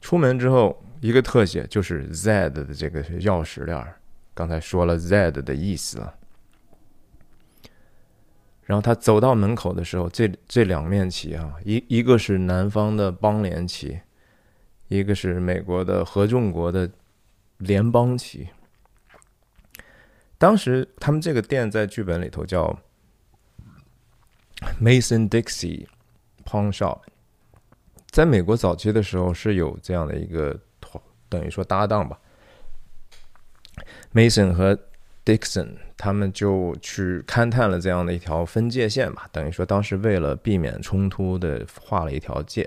[0.02, 3.99] 出门之后，一个特写就是 Z 的这个钥匙链儿
[4.40, 6.16] 刚才说了 Z 的意思了。
[8.64, 14.00] 然后他走到门口的时候，这这两面旗啊，一一个是南方的邦联旗，
[14.88, 16.90] 一个是美国的合众国的
[17.58, 18.48] 联邦旗。
[20.38, 22.80] 当时他们这个店在剧本里头叫
[24.82, 25.86] Mason Dixie
[26.46, 27.02] Pawn Shop，
[28.10, 32.18] 在美国早期的时候是有这样的一个团等于说搭档吧
[34.14, 34.78] ，Mason 和
[35.26, 35.70] Dixon。
[36.02, 42.66] 他们就去勘探了这样的一条分界线吧，等于说当时为了避免冲突的画了一条界。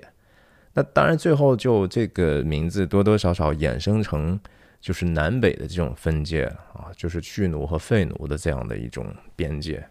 [0.74, 4.38] 那当然最后就这个名字多多少少衍生成
[4.82, 9.82] 就是南北的这种分界啊，就是蓄奴和废奴的这样的一种边界。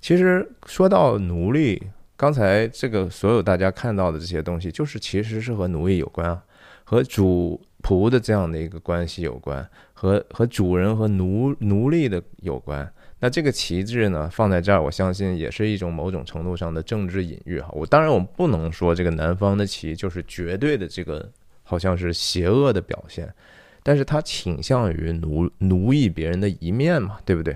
[0.00, 1.82] 其实说到奴隶，
[2.16, 6.40] 刚才这个所有大家看到的这些东西，就是其实是和奴役有关啊，
[6.84, 7.60] 和主。
[7.82, 9.64] 仆的这样的一个关系有关，
[9.98, 12.86] 和和主人和奴奴隶的有关。
[13.18, 17.70] 那这个旗帜呢，放在这儿，我相信也是一种某种程度上的政治隐喻哈。
[17.72, 21.26] 我当然我们不能说这个南方的旗就是绝对的这个
[21.62, 23.32] 好像是邪恶的表现，
[23.82, 27.54] 但是它倾向于奴奴役别人的一面嘛，对不对？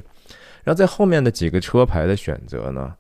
[0.65, 2.97] 然后在后面的几个车牌的选择呢，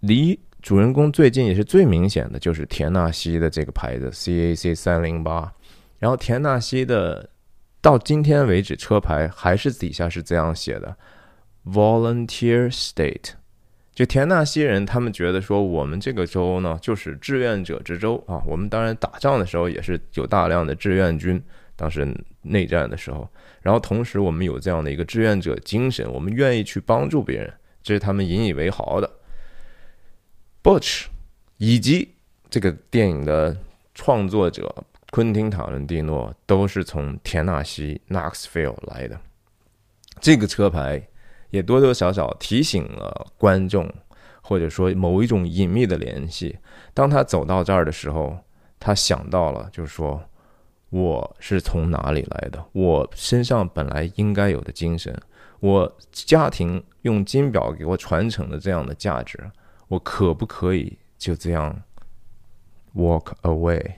[0.00, 5.52] 离主人公最近也是最明显的就是田纳西的这个牌子 CAC 三零八。
[6.00, 7.30] 然后田纳西的
[7.86, 10.96] 到今天为止车牌还是底下是这样写的
[11.64, 13.34] ，Volunteer State。
[13.94, 18.42] 就田纳西人他们觉得说我们这个州呢就是志愿者之州啊。
[18.44, 21.40] 我们当然打仗的时候也是有大量的志愿军，
[21.76, 22.12] 当时
[22.42, 23.30] 内战的时候。
[23.62, 29.08] 然后同时我们有这样的一个志愿者精神，我们愿意去帮助别人，这是他们引以为豪的。
[30.60, 31.04] Butch
[31.58, 32.16] 以及
[32.50, 33.56] 这个电影的
[33.94, 34.74] 创作者。
[35.16, 39.18] 昆汀·塔伦蒂诺都是从田纳西 （Knoxville） 来的，
[40.20, 41.08] 这个车牌
[41.48, 43.90] 也多多少少提醒了观众，
[44.42, 46.58] 或者说某一种隐秘的联系。
[46.92, 48.36] 当他走到这儿的时候，
[48.78, 50.22] 他想到了，就是说
[50.90, 52.62] 我是从哪里来的？
[52.72, 55.18] 我身上本来应该有的精神，
[55.60, 59.50] 我家庭用金表给我传承的这样的价值，
[59.88, 61.82] 我可不可以就这样
[62.94, 63.94] walk away？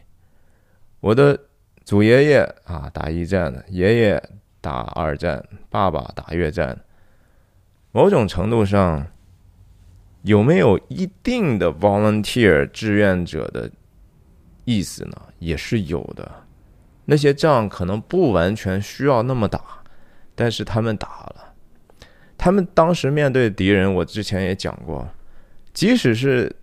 [1.00, 1.38] 我的
[1.84, 4.22] 祖爷爷啊，打一战的；爷爷
[4.60, 6.78] 打二战，爸爸打越战。
[7.92, 9.06] 某种程度上，
[10.22, 13.70] 有没有一定的 volunteer 志愿者的
[14.64, 15.22] 意思呢？
[15.38, 16.30] 也是有的。
[17.04, 19.60] 那些仗可能不完全需要那么打，
[20.34, 21.54] 但是他们打了。
[22.36, 25.08] 他们当时面对敌人，我之前也讲过，
[25.72, 26.54] 即使是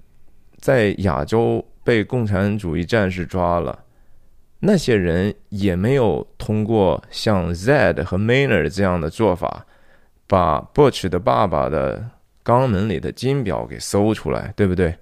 [0.59, 3.84] 在亚洲被共产主义战士抓了。
[4.65, 9.65] 那些人也没有通过像 Zed 和 Maynard 这样的做法，
[10.27, 12.09] 把 Butch 的爸爸的
[12.43, 14.97] 肛门里的金表给搜出来，对不对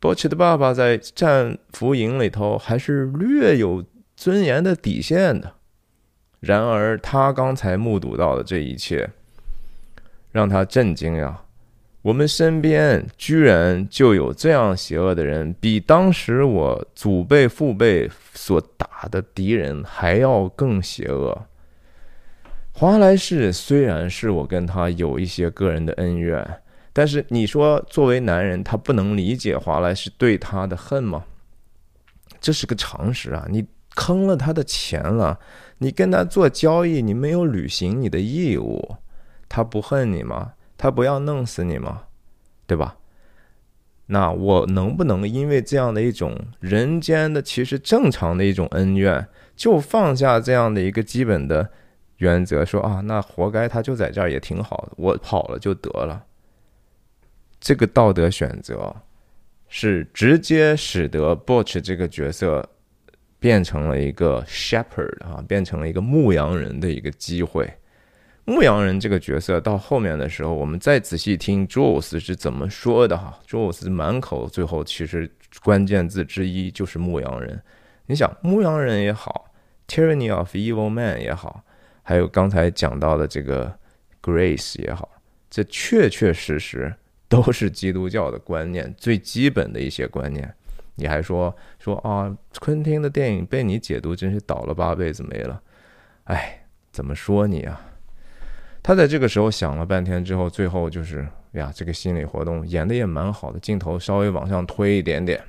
[0.00, 3.84] ？Butch 的爸爸在战俘营里头还是略有
[4.16, 5.52] 尊严的底线的。
[6.40, 9.10] 然而，他刚才目睹到的这一切，
[10.32, 11.42] 让他震惊呀！
[12.02, 21.46] 我们身边居然就有这样邪恶的人，比当时我祖辈父辈所打的敌人还要更邪恶。
[22.72, 26.62] 华莱士虽然是我跟他有一些个人的恩怨，
[26.94, 31.24] 但是你说作为男人，他不能理解华莱士对他的恨吗？
[32.40, 33.46] 这是个常识啊！
[33.50, 35.38] 你坑了他的钱了，
[35.76, 38.96] 你跟他做交易，你没有履行你的义务，
[39.50, 40.54] 他不恨你吗？
[40.80, 42.04] 他不要弄死你吗？
[42.66, 42.96] 对吧？
[44.06, 51.70] 那我能不能因为这样的一种人间的其实正常的一种恩怨，就放下这样的一个基本的
[52.16, 56.24] 原则，说啊，那活该，他就在这儿也挺好的，我跑了就得了。
[57.60, 58.96] 这个道德选择
[59.68, 62.66] 是直接使得 Butch 这个角色
[63.38, 67.70] 变成了一个 shepherd 啊，变成了一个牧羊人的一个机会。
[68.44, 73.38] 牧羊人这个角色到后面的时候，我们再仔细听 Jules 是怎么说的哈。
[73.46, 75.30] Jules 满口最后其实
[75.62, 77.62] 关键字之一就是牧羊人。
[78.06, 79.52] 你想牧羊人也好
[79.86, 81.62] ，Tyranny of Evil Man 也好，
[82.02, 83.72] 还有刚才讲到的这个
[84.20, 85.08] Grace 也好，
[85.48, 86.92] 这确确实实
[87.28, 90.52] 都是基督教的观念最基本的一些观念。
[90.96, 95.62] 你还说说啊，昆汀的电影被你解读真是倒了八辈子霉了。
[96.24, 97.80] 哎，怎么说你啊？
[98.82, 105.42] 他在这个时候想了半天之后，最后就是呀，这个心理活动演的也蛮好的，镜头稍微往上推一点点，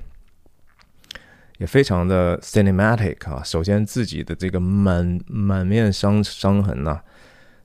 [1.57, 3.41] 也非常的 cinematic 啊。
[3.43, 6.99] 首先自己的这个满满面伤伤痕呐，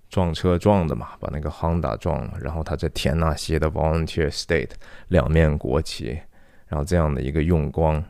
[0.09, 4.71] 撞车撞的嘛，把那个 Honda 撞了，然后他在田纳西的 Volunteer State
[5.09, 6.21] 两面国旗，
[6.69, 8.03] 然后这样的一个用光，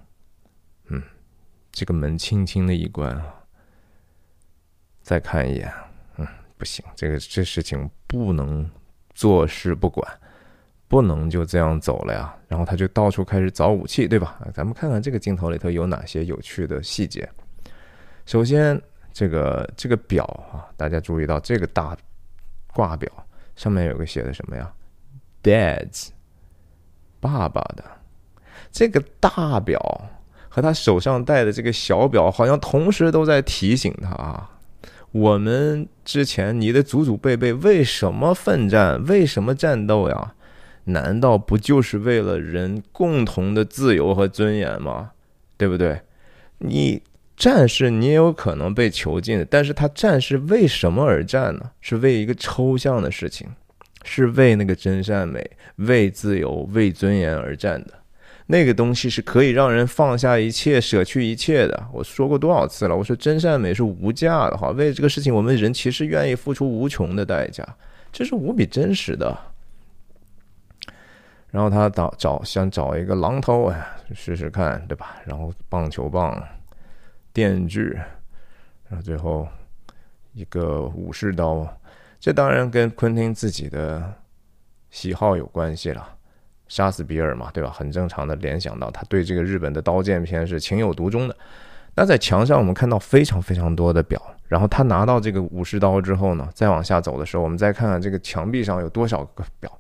[0.89, 1.03] 嗯，
[1.73, 3.35] 这个门轻轻的一关啊，
[5.03, 5.73] 再看一眼，
[6.57, 8.69] 不行，这个这事情不能。
[9.19, 10.07] 坐视不管，
[10.89, 12.37] 不能就这样走了呀。
[12.49, 14.39] 然后他就到处开始找武器，对吧？
[14.53, 17.27] 咱们看看这个镜头里头有哪些有趣的细节。
[18.27, 18.79] 首先，
[19.15, 21.97] 这个这个表啊，大家注意到这个大
[22.75, 23.11] 挂表
[23.55, 24.71] 上面有个写的什么呀
[25.43, 26.11] ？Dad's，
[27.19, 27.83] 爸爸的。
[28.71, 29.81] 这个大表
[30.51, 34.56] 和他手上戴的这个小表，好像同时都在提醒他啊。
[35.13, 39.03] 我们之前，你的祖祖辈辈为什么奋战？
[39.07, 40.35] 为什么战斗呀？
[40.85, 45.13] 难道不就是为了人共同的自由和尊严吗？
[45.57, 46.01] 对不对？
[46.59, 47.03] 你
[47.37, 51.71] 战士，你也有可能被囚禁，但是他战士为什么而战呢？
[51.81, 53.49] 是为一个抽象的事情，
[54.05, 57.95] 是为那个真善美、为自由、为尊严而战的。
[58.47, 61.89] 那个东西是可以让人放下一切、舍去一切的。
[61.93, 62.95] 我说过多少次了？
[62.97, 64.71] 我说真善美是无价的哈。
[64.71, 67.67] 为这个事情，我们人其实愿意付出无穷的代价，
[68.13, 69.37] 这是无比真实的。
[71.51, 75.17] 然后他找找想找一个榔头，哎，试试看，对吧？
[75.25, 76.41] 然后棒球棒、
[77.33, 77.99] 电锯，
[78.89, 79.49] 然后最后
[80.35, 81.67] 一个武士刀。
[82.21, 84.15] 这当然跟昆汀自己的
[84.91, 86.16] 喜好有关系了。
[86.69, 87.71] 杀死比尔嘛，对吧？
[87.71, 91.37] 很正常的联想到他对这个日本的刀剑片是情有独钟的。
[91.95, 99.71] 那在墙上我们看到非常非常多的表，然后他拿到这个武士刀之后呢，再往下走的时候，我们再看看这个墙壁上有多少个表，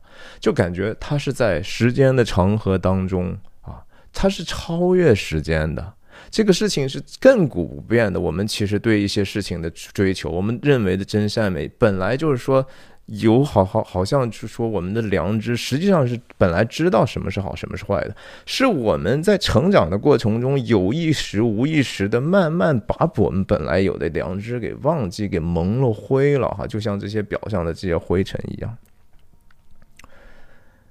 [0.40, 5.92] 就感觉他是在时间的长河当中啊，他是超越时间的。
[6.30, 8.18] 这个事情是亘古不变的。
[8.18, 12.66] 我们其实对一些事情的追求，我们认为的真善美，本来就是说。
[13.06, 28.76] 有好好好像是说我们的良知实际上是本来知道什么是好什么是坏的，是我们在成长的过程中有意识无意识的慢慢把我们本来有的良知给忘记给蒙了灰了哈，就像这些表上的这些灰尘一样。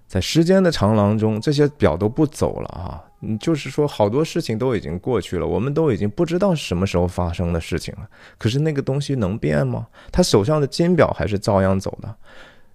[0.08, 3.04] 在时间的长廊中，这些表都不走了啊！
[3.40, 8.08] 就是说，好多事情都已经过去了，我们都已经不知道什么时候发生的事情了。
[8.38, 9.88] 可是那个东西能变吗？
[10.12, 12.16] 他手上的金表还是照样走的。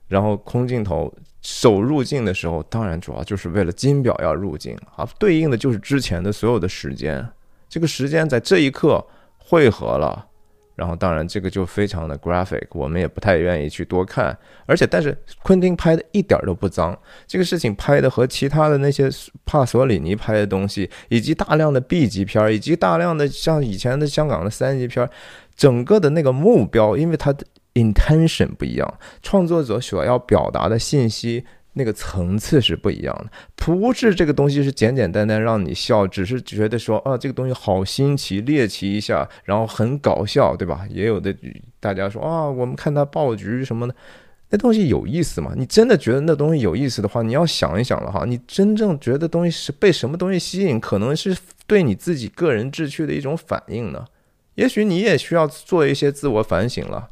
[0.09, 7.27] 然后空镜头手入镜的时候，当然主要就是为了金表要入镜啊，对应的就是之前的所有的时间。
[7.69, 9.07] 这个时间在这一刻
[9.39, 10.27] 汇合了。
[10.75, 14.37] 然后，当然，这个就非常的 graphic，我们也不太愿意去多看。
[14.67, 19.11] 而且，但是昆汀拍的一点都不脏，这个事情拍的和其他的那些
[19.45, 25.09] 帕索里尼拍的东西，以及大量的 B 级片，以及大量的像以前的香港的三级片，
[25.55, 27.45] 整个的那个目标，因为它的
[27.75, 31.45] intention 不一样，创作者所要表达的信息。
[31.75, 40.85] 那个层次是不一样的，不是这个东西是简简单单让你笑，只是觉得说啊，这个东西好新奇，猎奇一下，然后很搞笑，对吧？
[40.91, 41.35] 也有的
[41.79, 43.95] 大家说啊，我们看他爆菊什么的，
[44.51, 45.53] 那东西有意思吗？
[45.57, 54.05] 你真的觉得那东西有意思的话，你要想一想了哈，你真正觉得东西是被什么东西吸引，可能是对你自己个人志趣的一种反应呢？
[54.57, 57.09] 也许你也需要做一些自我反省了。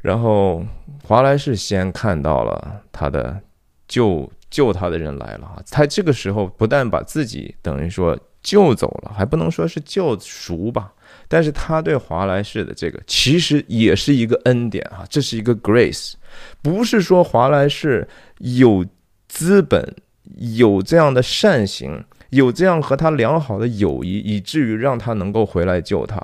[0.00, 0.64] 然后
[1.04, 3.40] 华莱士先看到了他的
[3.86, 5.62] 救救他的人来了啊！
[5.70, 10.92] 他这个时候不但把自己等于说救走了，还不能说是救赎吧？
[11.28, 15.04] 但是他对华莱士的这个其实也是一个恩典啊！
[15.08, 16.14] 这是一个 grace，
[16.62, 18.84] 不是说华莱士有
[19.28, 19.94] 资本、
[20.36, 26.20] 有这样的善行、有这样和他良好的友谊，以至于让他能够回来救他。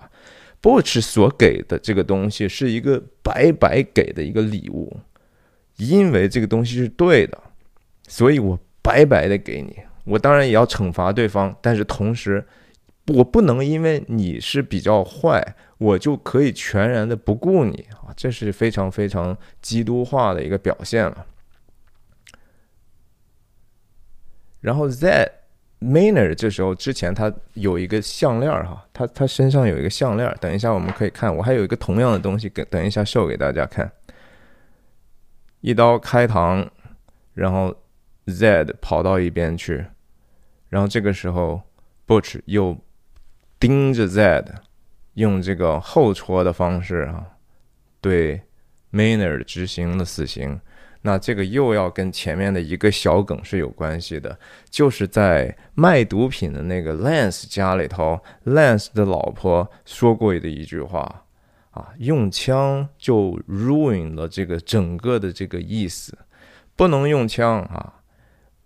[0.66, 4.98] Butch 所给的这个东西是一个白白给的一个礼物，
[5.76, 7.40] 因为这个东西是对的，
[8.08, 9.76] 所以我白白的给你。
[10.02, 12.44] 我当然也要惩罚对方，但是同时，
[13.14, 18.10] 我不能因为你是比较坏，我就可以全然的不顾你啊！
[18.16, 21.26] 这是非常非常基督化的一个表现了。
[24.62, 25.30] 然后 Z。
[25.81, 33.93] Maynard 这时候之前他有一个项链哈，他他身上有一个项链等一下我们可以看，我还有一个同样的东西，给等一下秀给大家看。
[35.61, 36.66] 一刀开膛，
[37.35, 37.74] 然后
[38.27, 39.85] Z 跑到一边去，
[40.68, 41.61] 然后这个时候
[42.07, 42.77] Butch 又
[43.61, 44.45] 盯着 Z，
[45.14, 47.27] 用这个后戳的方式啊，
[48.01, 48.41] 对
[48.93, 50.61] Maynard 执行了死刑。
[51.07, 54.36] 那这个又要跟前面的一个小梗是有关系的，
[54.68, 61.22] 就是在卖毒品的那个 Lance 家里头，Lance 的老婆说过的一句话
[61.70, 66.18] 啊，用枪就 ruin 了这个整个的这个意思，
[66.74, 68.00] 不能用枪啊，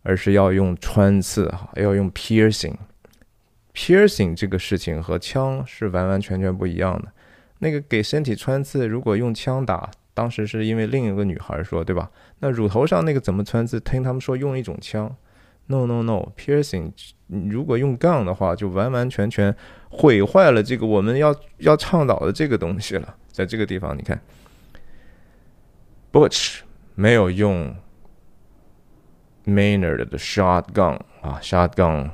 [0.02, 7.12] 而是要用穿刺哈，要用 piercing，piercing 这个事情和枪是完完全全不一样的。
[7.58, 9.90] 那个给身体穿刺，如果用枪打。
[10.20, 12.10] 当时是因为另一个女孩说，对吧？
[12.40, 13.80] 那乳头上那个怎么穿刺？
[13.80, 15.10] 听他们说用一种枪
[15.68, 16.92] ，no no no，piercing。
[17.48, 19.56] 如果用 gun 的话，就完完全全
[19.88, 23.16] 毁坏了这个我们要要倡导的这个东西了。
[23.32, 24.20] 在这个地方，你看
[26.12, 26.58] ，Butch
[26.94, 27.74] 没有用
[29.46, 32.10] Maynard 的 shotgun 啊，shotgun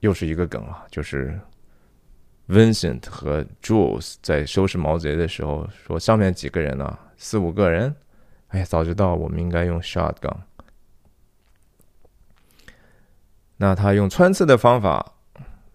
[0.00, 1.38] 又是一个梗啊，就是。
[2.48, 6.98] Vincent 和 Jules 在收拾毛贼的时候说：“上面几个人呢？
[7.16, 7.94] 四五个人。
[8.48, 10.36] 哎呀，早知道我们应该用 shotgun。
[13.56, 15.14] 那他用穿刺的方法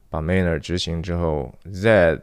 [0.10, 2.22] 把 Maynard 执行之后，Z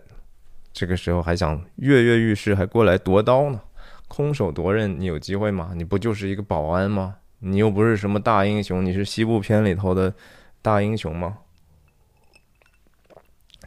[0.73, 3.61] 这个时候还想跃跃欲试，还过来夺刀呢。
[4.07, 5.73] 空手夺刃，你有机会吗？
[5.75, 7.17] 你不就是一个保安吗？
[7.41, 10.15] 你又不是什么大英雄，你是西部片里头的
[10.63, 11.39] 大英雄吗？”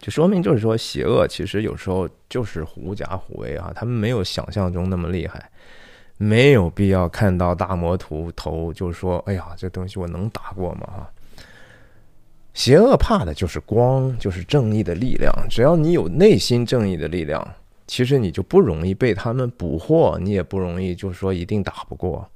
[0.01, 5.49] 就说明就是说，邪恶其实有时候就是狐假虎威啊，他们没有想象中那么厉害，
[6.17, 11.11] 没有必要看到大魔图头就说：“哎呀，这东西我能打过吗？”哈，
[12.53, 15.33] 邪恶怕的就是光，就是正义的力量。
[15.49, 17.45] 只要你有内心正义的力量，
[17.85, 22.27] 其实你就不容易被他们捕获，你也不容易就是说一定打不过。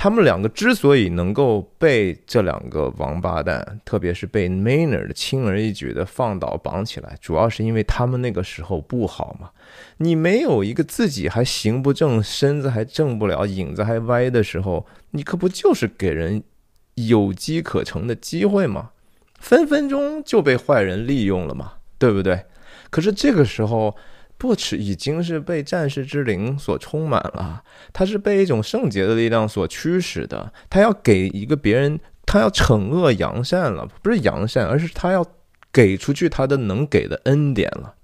[0.00, 9.50] 他们两个之所以能够被这两个王八蛋，特别是被 Maynard 轻而易举的放倒绑起来，主要是因为他们那个时候不好嘛。
[9.96, 16.44] 你没有一个自己还行不正，身子还正不了，影子还歪的时候，你可不就是给人
[16.94, 18.90] 有机可乘的机会吗？
[19.40, 22.44] 分分钟就被坏人利用了嘛，对不对？
[22.90, 23.96] 可是这个时候。
[24.38, 30.52] 不耻已经是被战士之灵所充满了，他是被一种圣洁的力量所驱使的。
[30.70, 35.26] 他要给一个别人，他要惩恶扬善了，不是扬善，而是他要
[35.72, 37.96] 给出去他的能给的恩典了。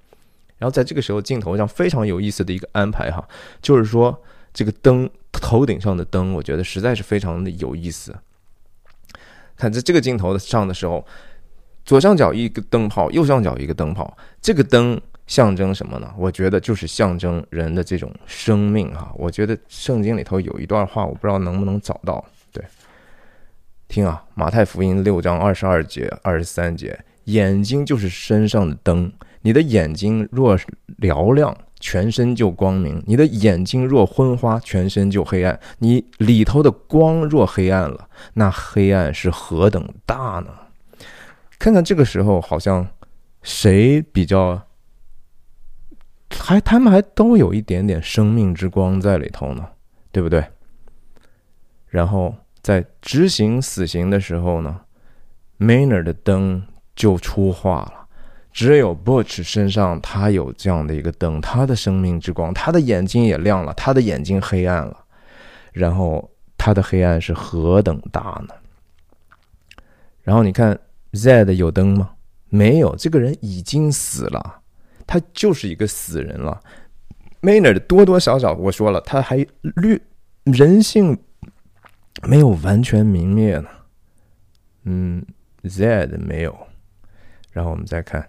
[0.58, 3.24] 然后在这个时候，镜头上非常有意思的一个安排哈，
[3.62, 4.20] 就是说
[4.52, 8.12] 这个灯头顶上的灯，我觉得实在是非常的有意思。
[9.56, 11.06] 看在这个镜头上的时候，
[11.84, 15.00] 左上角一个灯泡，右上角一个灯泡，这个灯。
[15.26, 16.12] 象征什么呢？
[16.18, 19.10] 我觉得就是象征人的这种生命哈。
[19.16, 22.22] 我觉得圣经里头有一段话，我不知道能不能找到。
[22.52, 22.62] 对，
[23.88, 29.10] 听啊，《马太福音》六章二十二节、二十三节，眼睛就是身上的灯。
[29.40, 30.58] 你的眼睛若
[31.00, 35.58] 嘹亮，全身就光明；你的眼睛若昏花，全身就黑暗。
[35.78, 40.48] 你里头的光若黑暗了，那黑暗是何等大呢？
[41.58, 42.86] 看看这个时候，好像
[43.42, 44.62] 谁比较？
[46.40, 49.66] 还他们还都有一点点生命之光在里头呢，
[50.12, 50.44] 对不对？
[51.88, 54.80] 然后在执行死刑的时候呢
[55.58, 58.06] ，Mayner 的灯就出化了，
[58.52, 65.04] 只有 Butch 身上他有这样的一个灯，他的生命之光，他的眼睛也亮了，他的眼睛黑暗了，
[65.72, 68.54] 然后他的黑暗是何等大呢？
[70.22, 70.78] 然后你看
[71.12, 72.10] Zed 有灯吗？
[72.48, 74.60] 没有，这个人已经死了。
[75.06, 76.60] 他就是一个死人了
[77.42, 80.00] ，Maynard 多多少少我说了，他还略
[80.44, 81.18] 人性
[82.22, 83.68] 没有完全泯灭呢。
[84.84, 85.24] 嗯
[85.62, 86.56] ，Zed 没有。
[87.52, 88.28] 然后我们再看，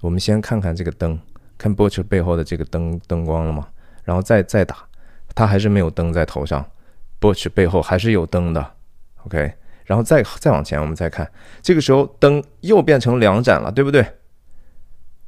[0.00, 1.18] 我们先看看这个灯，
[1.58, 3.68] 看 Butch 背后的这个灯灯光了吗？
[4.04, 4.88] 然后再再打，
[5.34, 6.64] 他还是没有灯在头上
[7.20, 8.74] ，Butch 背后还是有灯的。
[9.24, 9.52] OK，
[9.84, 11.30] 然后再再往前，我们再看，
[11.60, 14.04] 这个时候灯又变成两盏了，对不对？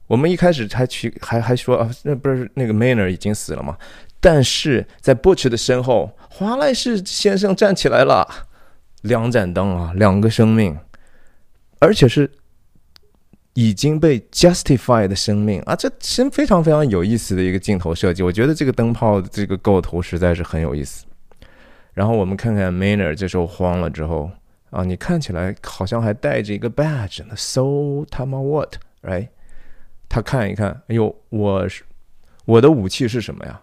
[0.07, 3.77] 我们一开始还去还还说啊，那不是那个 Maynard 已经死了吗？
[4.21, 8.27] 但是在 Butch 的身后，华莱士先生站起来了，
[9.03, 10.79] 两盏灯啊，两个生命，
[11.79, 12.31] 而且是
[13.55, 18.23] 已经被 justify 的生命啊，这真非常非常有意思的一个镜头设计。
[18.23, 21.05] 我觉得这个灯泡的这个构图实在是很有意思。
[21.93, 24.31] 然后我们看看 Maynard 这时候慌了之后
[24.71, 29.29] 啊，你看起来好像还带着一个 badge 呢，So 他妈 what，right？
[30.15, 31.83] 他看一看，哎呦，我是
[32.45, 33.61] 我的武器是什么呀？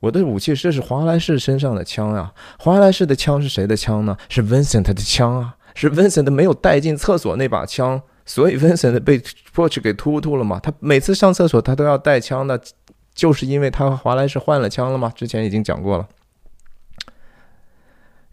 [0.00, 2.32] 我的武器这是华莱士身上的枪呀。
[2.58, 4.16] 华莱士的枪是谁的枪呢？
[4.28, 9.20] 是 Vincent 的枪啊，是 Vincent 没有带进厕所那把枪，所以 Vincent 被
[9.54, 10.58] Borch 给突突了嘛。
[10.58, 12.60] 他每次上厕所他都要带枪的，
[13.14, 15.12] 就是因为他和华莱士换了枪了吗？
[15.14, 16.08] 之前已经讲过了。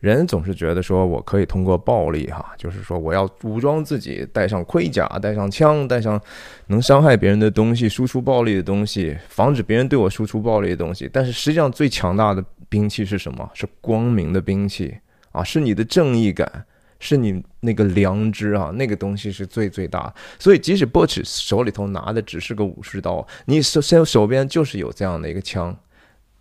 [0.01, 6.19] 人总是觉得说我可以通过暴力，哈，就是说我要武装自己，带上盔甲，带上枪，带上
[6.67, 11.07] 能伤害别人的东西，输出暴力的东西，防止别人对我输出暴力的东西。
[11.13, 13.47] 但是实际上最强大的兵器是什么？
[13.53, 14.91] 是光明的兵器
[15.31, 16.65] 啊，是你的正义感，
[16.99, 20.11] 是你那个良知啊，那个东西是最最大。
[20.39, 25.77] 所以即使波奇手里头拿的只是个武士刀，你手手手边就是有这样的一个枪，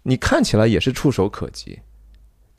[0.04, 1.78] 你看起来也是触手可及。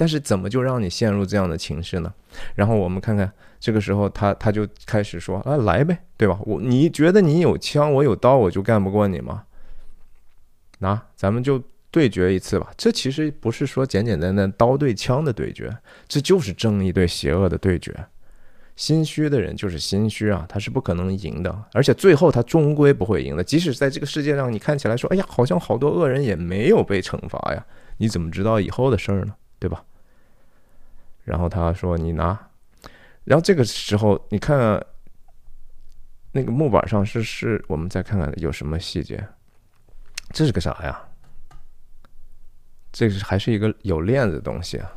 [0.02, 2.12] 但是怎么就让你陷入这样的情绪呢？
[2.56, 6.40] 然后我们看看，这个时候他他就开始说啊，来呗，对吧？
[6.44, 9.44] 我你觉得你有枪，我有刀，我就干不过你吗？
[10.80, 12.72] 那咱们就对决一次吧。
[12.76, 15.72] 这其实不是说简简单单刀对枪的对决，
[16.08, 17.96] 这就是正义对邪恶的对决。
[18.76, 23.44] 心虚的人就是心虚啊，他是不可能赢的，而且最后他终归不会赢的。
[23.44, 27.64] 即使在这个世界上，你看起来说，哎呀，好像好多恶人也没有被惩罚呀，
[27.98, 29.36] 你怎么知道以后的事儿呢？
[29.60, 29.84] 对吧？
[31.24, 32.38] 然后他说：“你拿。”
[33.24, 34.84] 然后这个时候，你看
[36.32, 39.24] 那个木板上是是，我们再看看有什么细节。
[40.32, 41.00] 这是个啥呀？
[42.92, 44.92] 这是还是一个有链子的东西啊？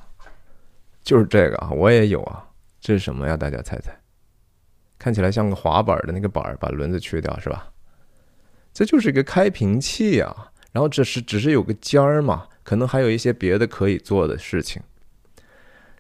[1.03, 2.49] 就是这个啊，我也有啊。
[2.81, 3.37] 这是什么呀？
[3.37, 3.95] 大家猜猜。
[4.99, 7.71] 看起来像个滑板的那个板，把轮子去掉是吧？
[8.73, 10.51] 这就是一个开瓶器啊。
[10.73, 14.83] 然后这是只是有个尖儿嘛，可能还有一些别的可以做的事情。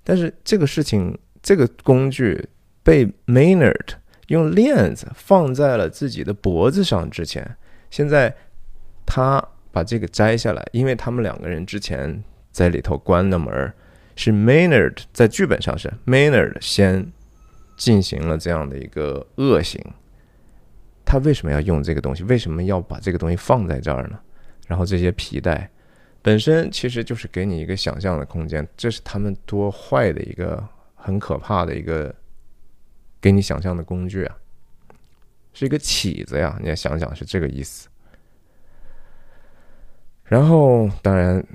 [0.04, 2.46] 但是这个事情，这个工具
[2.82, 3.94] 被 Maynard
[4.28, 7.56] 用链子放在了自己的脖子上之前，
[7.90, 8.34] 现在
[9.06, 9.42] 他
[9.72, 13.72] 把这个摘下来，因为他们两个人之前在里头关了门，
[14.14, 17.10] 是 Maynard 在剧本上是 Maynard 先
[17.76, 19.82] 进行了这样的一个恶行。
[21.04, 22.22] 他为什么要用这个东西？
[22.24, 24.18] 为什么要把这个东西放在这儿呢？
[24.66, 25.70] 然后这些皮带。
[26.24, 32.14] 本身其实就是给你一个想象的空间，这是他们多坏的一个很可怕的一个
[33.20, 34.34] 给你想象的工具啊，
[35.52, 37.90] 是一个起子呀，你要想想是这个意思。
[40.24, 41.46] 然后当然，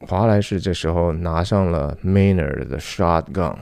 [0.00, 3.56] 华莱士这时候拿上了 Maynard 的 shotgun，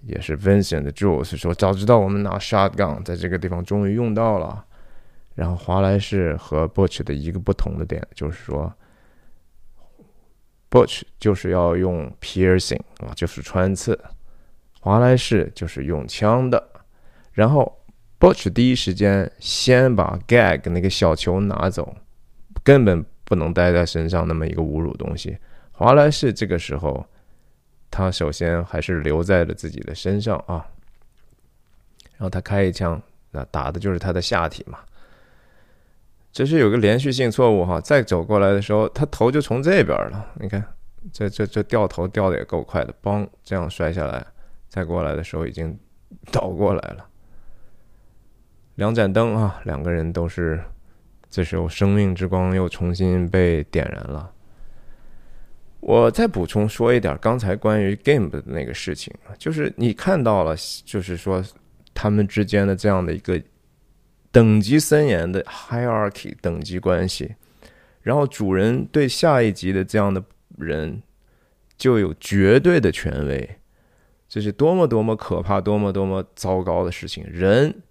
[0.00, 4.64] 也是 Vincent 的 Jules 说早知道我们拿 shotgun 在这个地方终于用到了。
[5.34, 8.74] 然后华莱士和 Butch 的一个不同的点就是说。
[10.74, 13.94] Butch 就是要用 piercing 啊，就是穿刺；
[14.80, 16.68] 华莱士就是用枪的。
[17.30, 17.80] 然后
[18.18, 21.94] Butch 第一时间先把 gag 那个小球拿走，
[22.64, 25.38] 根本不能带在身上那么一个侮辱东西。
[25.70, 27.06] 华莱士这个时候，
[27.88, 30.66] 他首先还是留在了自己的身上啊。
[32.16, 33.00] 然后他开一枪，
[33.30, 34.80] 那打的就是他的下体嘛。
[36.34, 40.32] 这是有个连续性错误哈，再走过来的时候，他头就从这边了。
[40.40, 40.64] 你看，
[41.12, 44.26] 这这这掉头掉的也够快的，嘣，这样摔下来，
[44.68, 45.78] 再过来的时候已经
[46.32, 47.06] 倒过来了。
[48.74, 50.60] 两盏灯啊，两个人都是，
[51.30, 54.28] 这时候生命之光又重新被点燃了。
[55.78, 61.40] 我再补充说一点，刚才关于 game 的那个事情，就是你看到了，就是说
[61.94, 63.40] 他们之间的这样的一个。
[64.34, 67.36] 等级森严的 hierarchy 等级关系，
[68.02, 70.24] 然后主人对下一级的这样的
[70.58, 71.00] 人
[71.78, 73.48] 就有绝对的权威，
[74.28, 77.24] 这是多么多么可怕、多么多么糟糕的事情。
[77.30, 77.82] 人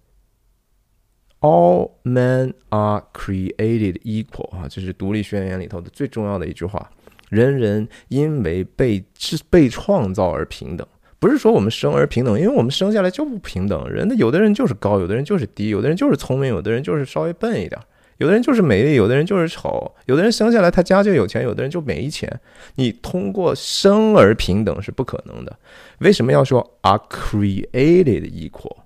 [1.40, 6.90] ，all men are created equal 啊，这是独立宣言里头的最重要的一句话。
[7.30, 10.86] 人人因为被是被创造而平等。
[11.24, 13.88] 不是说我们生而平等，因为我们生下来就不平等。
[13.88, 17.80] 人的有的人就是高，有的人就是低，有的人就是聪明，有的人就是稍微笨一点，
[18.18, 22.30] 有的人就是美丽，有的人就是丑，有的人生下来他家就有钱，有的人就没钱。
[22.74, 25.58] 你通过生而平等是不可能的。
[26.00, 28.76] 为什么要说 are created equal？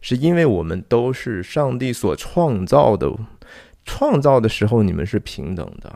[0.00, 3.12] 是因为我们都是上帝所创造的，
[3.84, 5.92] 创造的时候你们是平等的。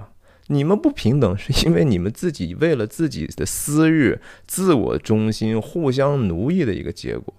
[0.49, 7.33] 你们不平等，是因为你们自己为了自己的私欲、自我中心、互相奴役的一个结果。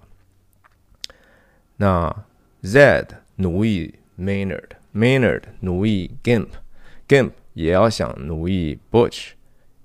[1.77, 2.25] 那
[2.63, 9.33] Zed 奴役 Maynard，Maynard 奴役 Gimp，Gimp 也要想奴役 Butch。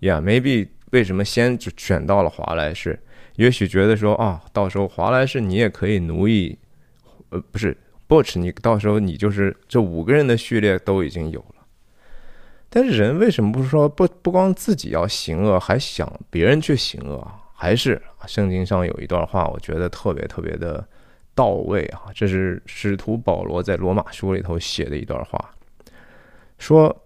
[0.00, 2.98] Yeah，maybe 为什么先就选到了华莱士？
[3.36, 6.58] 也许觉得说啊，到时候华莱士你也可以奴役，
[7.28, 7.76] 呃，不是
[8.08, 11.59] Butch，你到时候你就是这五个人的序列都已经有了。
[12.72, 17.30] 但是人为什么不说不不光自己要行恶，还想别人去行恶？
[17.52, 20.82] 还是圣经上有一段话，我觉得特别特别的
[21.34, 22.04] 到位啊！
[22.14, 25.52] 这是使徒保罗在罗马书里头写的一段话，
[26.58, 27.04] 说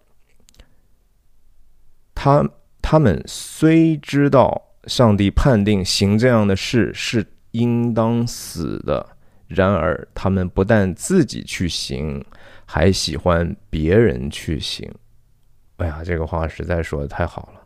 [2.15, 2.49] 他
[2.81, 9.17] 他们虽知道上帝判定行这样的事是应当死的，
[9.49, 12.25] 然而他们不但自己去行，
[12.65, 14.89] 还喜欢别人去行。
[15.77, 17.61] 哎呀，这个话实在说的太好了。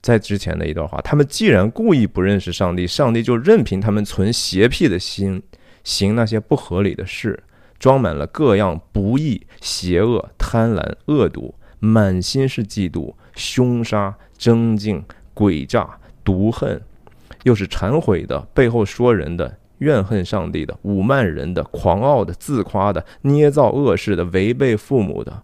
[0.00, 5.42] 在之前的一段话，他们既然故意不认识上帝，上帝就任凭他们存邪僻的心，
[5.84, 7.42] 行那些不合理的事，
[7.78, 16.80] 装满了各样不义、邪恶、贪婪、恶毒，满心是嫉妒、凶杀、争竞、诡诈、毒恨，
[17.44, 25.42] 又是忏悔的，背后说人的，怨恨上帝的，侮慢人的，狂傲的，自夸的，捏造恶事的，违背父母的，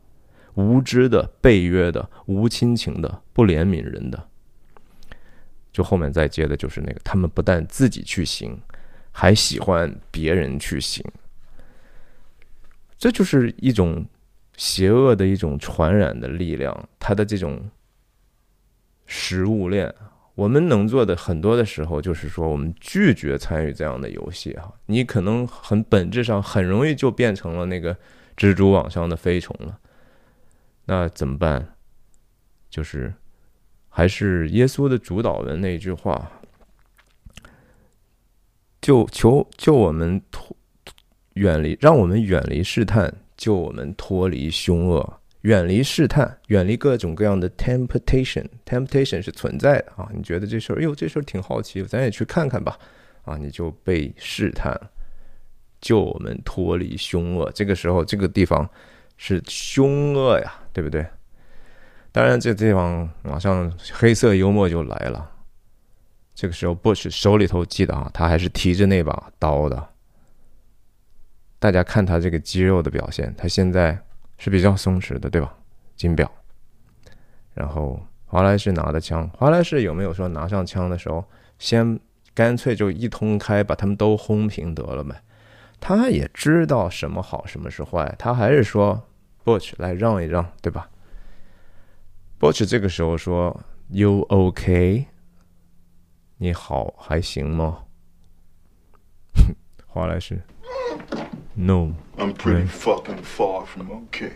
[0.59, 4.29] 无知的，背约的，无亲情的，不怜悯人的。
[5.73, 8.61] 就后面再接的就是那个，他们不但自己去行，
[9.13, 11.05] 还喜欢别人去行，
[12.99, 14.05] 这就是一种
[14.57, 16.89] 邪恶的一种传染的力量。
[16.99, 17.71] 它的这种
[19.07, 19.95] 食物链，
[20.35, 24.75] 我们能做的很多的时候，就是说我们拒绝参与这样的游戏哈。
[24.87, 27.97] 你可能很本质上很容易就变成了那个
[28.37, 29.79] 蜘蛛网上的飞虫了，
[30.89, 31.77] 那怎么办？
[32.69, 33.15] 就是。
[33.91, 36.31] 还是耶稣的主导文那句话
[38.81, 40.57] ：“就求救我们脱
[41.33, 48.47] 远离，让我们远离试探，救我们脱离凶恶，远离试探，远离各种各样的 temptation。
[48.65, 50.09] temptation 是存在的啊！
[50.15, 52.79] 你觉得这事儿，哎呦，这事儿挺好奇，咱也去看看吧。
[53.25, 54.79] 啊，你就被试探，
[55.81, 57.51] 救我们脱离凶恶。
[57.53, 58.69] 这个时候，这个地方
[59.17, 61.05] 是凶恶呀，对不对？”
[62.13, 65.29] 当然，这地方马上黑色幽默就来了。
[66.37, 69.89] 这个时候，Bush 手里头记得啊，他还是提着那把刀的。
[71.59, 73.99] 大家看他这个肌肉的表现，他现在
[74.39, 75.53] 是比较松弛的，对吧？
[75.97, 76.31] 金表。
[77.55, 81.25] 然后华莱士拿的枪，华莱士有没有说拿上枪的时候，
[81.59, 81.99] 先
[82.35, 85.21] 干脆就一通开，把他们都轰平得了呗？
[85.81, 89.08] 他也知道什么好，什么是坏，他还是说
[89.49, 90.91] Bush 来让一让，对吧
[92.39, 95.07] ？Butch 这个时候说：“You OK？
[96.37, 97.85] 你好还行吗？”
[99.89, 100.43] 华莱士
[101.55, 104.33] ：“No，I'm pretty fucking far from OK。”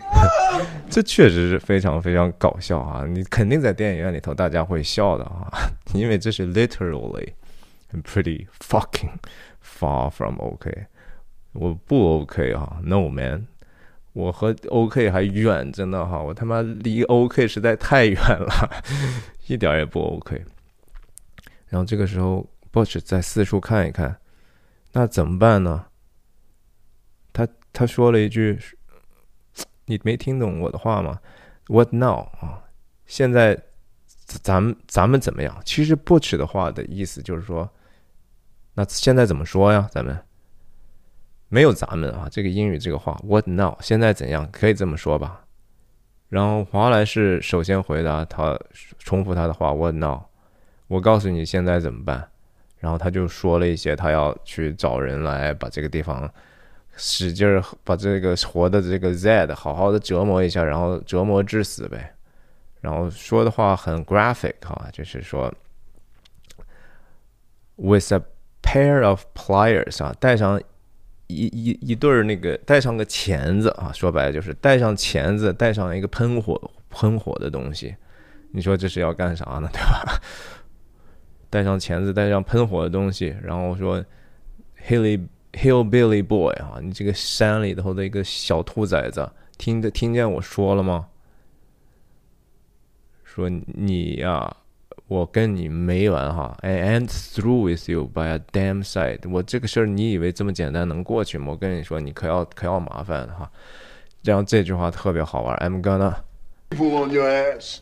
[0.88, 3.04] 这确实是非常非常搞笑啊！
[3.06, 5.52] 你肯定在电影院里头大家会笑的啊，
[5.92, 9.18] 因为这是 literally，I'm pretty fucking
[9.62, 10.86] far from OK。
[11.52, 13.48] 我不 OK 啊，No，man。
[14.12, 18.82] 我和 OK 还远着呢哈，我他妈离 OK 实在太远了，
[19.48, 20.44] 一点也不 OK。
[21.68, 24.14] 然后这个时候，Bush 在四处看一看，
[24.92, 25.86] 那怎么办呢？
[27.32, 28.58] 他他说了一句
[29.86, 31.18] ：“你没听懂我的话吗
[31.68, 32.62] ？”What now 啊？
[33.06, 33.58] 现在
[34.06, 35.58] 咱们咱们怎么样？
[35.64, 37.70] 其实 Bush 的话的意思就是说，
[38.74, 39.88] 那现在怎么说呀？
[39.90, 40.22] 咱们？
[41.52, 43.76] 没有咱们啊，这个英语这个话，What now？
[43.82, 44.48] 现在怎样？
[44.50, 45.44] 可以这么说吧。
[46.30, 48.58] 然后华莱士首先回答他，
[48.98, 50.22] 重复他的话，What now？
[50.86, 52.26] 我告诉你现在怎么办。
[52.78, 56.26] 然后他就说了一些，他要去找人来把这个地方
[56.96, 62.14] 使劲儿把这个活的这个 Z 好好的折磨一下，然后折磨致死呗。
[62.80, 65.52] 然后说的话很 graphic 哈，就是说
[67.76, 68.22] ，with a
[68.62, 70.58] pair of pliers 啊，带上。
[71.34, 77.94] 一一一对儿那个带上个钳子啊，说白了就是带上钳子，带上一个喷火喷火的东西。
[78.50, 79.68] 你说这是要干啥呢？
[79.72, 80.20] 对吧？
[81.48, 84.04] 带上钳子，带上喷火的东西，然后说
[84.86, 91.08] ，Hilly Hillbilly Boy 啊，你这个山里头的一个小兔崽子，听的听见我说了吗？
[93.24, 94.56] 说你呀。
[95.08, 99.28] 我跟你没完哈！I ain't through with you by a damn sight。
[99.28, 101.48] 我这个事儿，你以为这么简单能过去吗？
[101.50, 103.50] 我跟你说，你可要可要麻烦哈。
[104.22, 105.56] 然后这句话特别好玩。
[105.58, 106.14] I'm gonna
[106.70, 107.80] pull on your ass。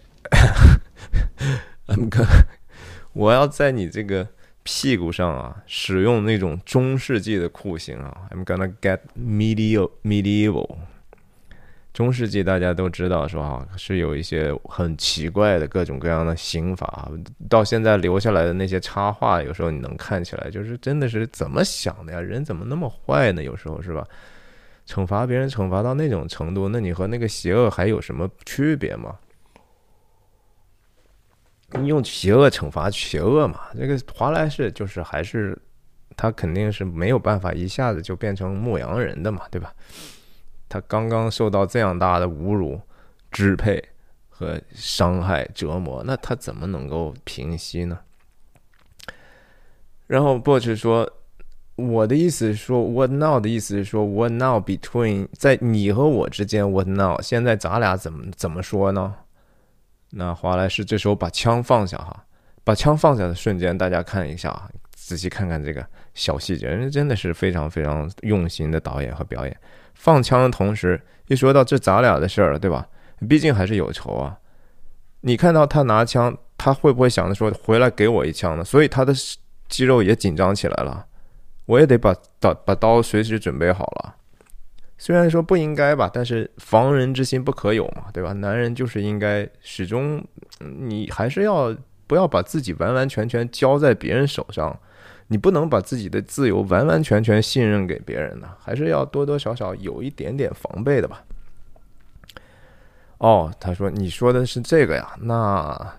[1.86, 2.44] I'm gonna，
[3.12, 4.26] 我要在你这个
[4.64, 8.28] 屁股上啊，使用那种中世纪的酷刑啊。
[8.30, 10.78] I'm gonna get medieval medieval。
[12.00, 17.10] 中世纪大家都知道，说哈是有一些很奇怪的各种各样的刑法，
[17.46, 22.18] 到现在留下来的那些插画，有时候你能看起来，就是真的是怎么想的呀？
[22.18, 23.42] 人怎么那么坏呢？
[23.42, 24.02] 有时候是吧？
[24.86, 29.18] 惩罚别人惩罚到那种程度，那你和那个邪恶还有什么区别吗？
[31.72, 33.60] 你用邪恶惩罚邪恶嘛？
[33.78, 35.54] 这个华莱士就是还是
[36.16, 39.70] 他肯定是没有办法一下子就变成牧羊人的嘛，对吧？
[40.70, 42.80] 他刚刚受到这样大的侮辱、
[43.32, 43.82] 支配
[44.28, 47.98] 和伤害折磨，那他怎么能够平息呢？
[50.06, 51.12] 然后 b u c h 说
[51.74, 57.20] ：“我的意思是说，What now 的意思是说，What now between 在你和我之间，What now？
[57.20, 59.14] 现在咱俩怎么怎么说呢？”
[60.10, 62.24] 那华莱士这时候把枪放下哈，
[62.62, 65.84] 把枪放下的瞬间，大家看一下啊，仔细看看这个
[66.14, 69.56] 小细节，人家真的是非常非常用心的导演和表演。
[70.00, 72.88] 放枪的同时，一说到这咱俩的事儿了，对吧？
[73.28, 74.38] 毕竟还是有仇啊。
[75.20, 78.64] 你看到他拿枪，他会不会想着说回来给我一枪呢？
[78.64, 79.12] 所以他的
[79.68, 81.04] 肌肉也紧张起来了。
[81.66, 84.16] 我也得把刀把刀随时准备好了。
[84.96, 88.32] 虽然说不应该吧，但是防人之心不可有嘛，对吧？
[88.32, 90.24] 男人就是应该始终，
[90.60, 94.74] 你还是要不要把自己完完全全交在别人手上？
[95.32, 101.22] 你不能把自己的自由完完全全信任给别人呢，还是要多多少少有一点点防备的吧。
[103.18, 105.94] 哦，他说你说的是这个呀，那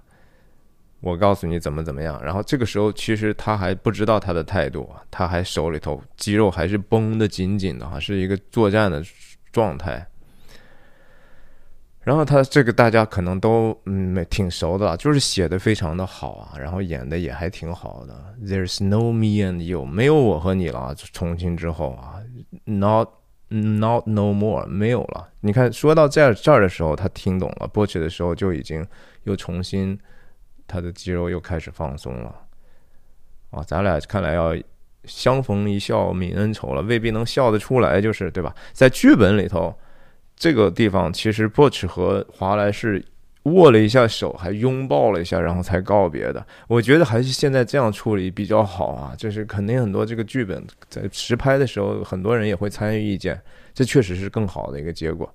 [1.00, 2.22] 我告诉你怎么怎么样。
[2.22, 9.02] 然后这个时候其实他还不知道他的态度，他还手里头肌肉还是绷得紧紧的哈，是一个作战的
[9.54, 10.06] 状态。
[12.04, 18.36] 然后他这个大家可能都嗯挺熟的，就是写的非常的好啊，然后演的也还挺好的。
[18.42, 20.96] There's no me and you，没有我和你了。
[20.96, 22.16] 重庆之后啊
[22.66, 23.10] ，Not
[23.50, 25.30] not no more，没有了。
[25.42, 28.84] 你看说到这这儿的时候，他听懂了，播起的时候就已经
[29.26, 29.96] 又重新
[30.66, 32.36] 他的肌肉又开始放松了。
[33.52, 34.56] 啊，咱俩看来要
[35.04, 38.56] 相逢一笑泯恩仇了，未必能笑得出来，就是对吧？
[38.74, 39.72] 在剧本里头。
[40.42, 43.06] 这个地方其实波奇和华莱士
[43.44, 46.44] 握了一下手，还拥抱了一下，然后才告别的。
[46.68, 49.14] 我觉得还是现在这样处理比较好啊。
[49.16, 53.40] 就是肯定很多这个剧本在实拍的时候，很多人也会参与意见，
[53.72, 55.32] 这确实是更好的一个结果。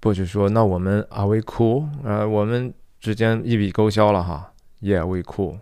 [0.00, 1.84] 波奇说：“那我们 Are we cool？
[2.02, 4.54] 啊，我们之间一笔勾销了哈。
[4.80, 5.58] Yeah，we cool。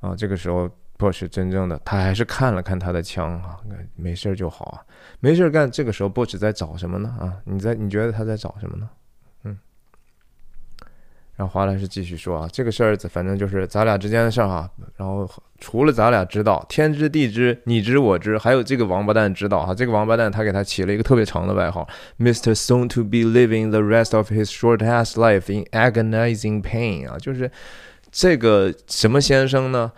[0.00, 3.58] 啊，这个时候。”不是真正的，他还是看了看他的枪啊，
[3.96, 4.80] 没事就好啊，
[5.20, 5.70] 没事干。
[5.70, 7.14] 这个时候，波什在找什么呢？
[7.20, 8.88] 啊，你在你觉得他在找什么呢？
[9.44, 9.58] 嗯，
[11.36, 14.70] 然后华莱士继续说啊，这个事儿反正就是咱俩之间的事儿哈。
[14.96, 15.28] 然后
[15.58, 19.74] 除了咱俩知道，天知地知，你知我知，还有这个王八蛋知道哈。
[19.74, 21.88] 这个王八蛋他给他起了一个特别长的外号
[22.18, 22.54] ，Mr.
[22.54, 27.50] Soon to be living the rest of his short ass life in agonizing pain 啊，就是
[28.10, 29.92] 这个什么先生呢？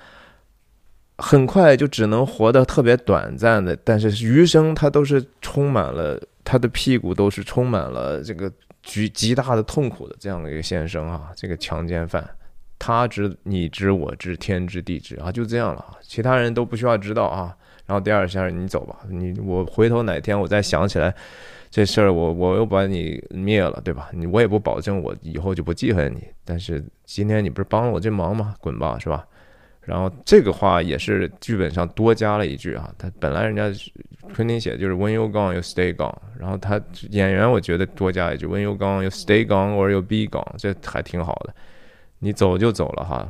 [1.19, 8.51] 很快就只能活得特别短暂的，但是余生他都是充满了他的屁股都是充满了这个
[8.85, 12.24] 极极大的痛苦的这样的一个先生啊，这个强奸犯，
[12.78, 17.55] 他知你知我知天知地知啊，就这样了，其他人都不需要知道啊。
[17.85, 21.12] 然后第二先生你走吧，你我回头哪天我再想起来
[21.70, 24.11] 这事儿，我我又把你灭了，对吧？
[24.12, 28.55] 你我也不保证我以后就不记恨你，但是今天你不是帮了我这忙吗？
[28.61, 29.27] 滚吧，是吧？
[29.89, 33.73] 然后这个话也是剧本上多加了一句啊，他本来人家
[34.35, 36.15] 昆汀写就是 When you gone, you stay gone。
[36.39, 36.78] 然后他
[37.09, 41.55] 演员我觉得多加一句 When you gone, you stay gone or you be gone，这还挺好的。
[42.19, 43.27] 你走就走了哈，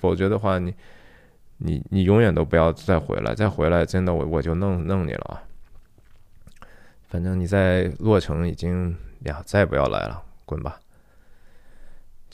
[0.00, 0.72] 否则的话你
[1.58, 5.42] 你你永远都不要再回来，再回来真的我我就弄弄你了啊。
[7.08, 10.80] 反正你在洛城已经呀，再不要来了，滚吧。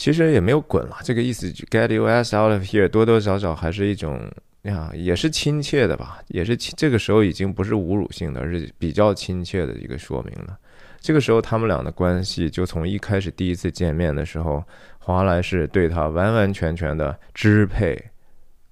[0.00, 4.18] 其实也没有滚了，这个意思就，get us out of here，多多少少还是一种
[4.62, 10.58] 呀，也是亲切的吧，也是这个时候已经不是侮辱性的，而是比较亲切的一个说明了。
[11.02, 14.64] 这个时候他们俩的关系就从一开始第一次见面的时候，
[14.98, 18.02] 华莱士对他完完全全的支配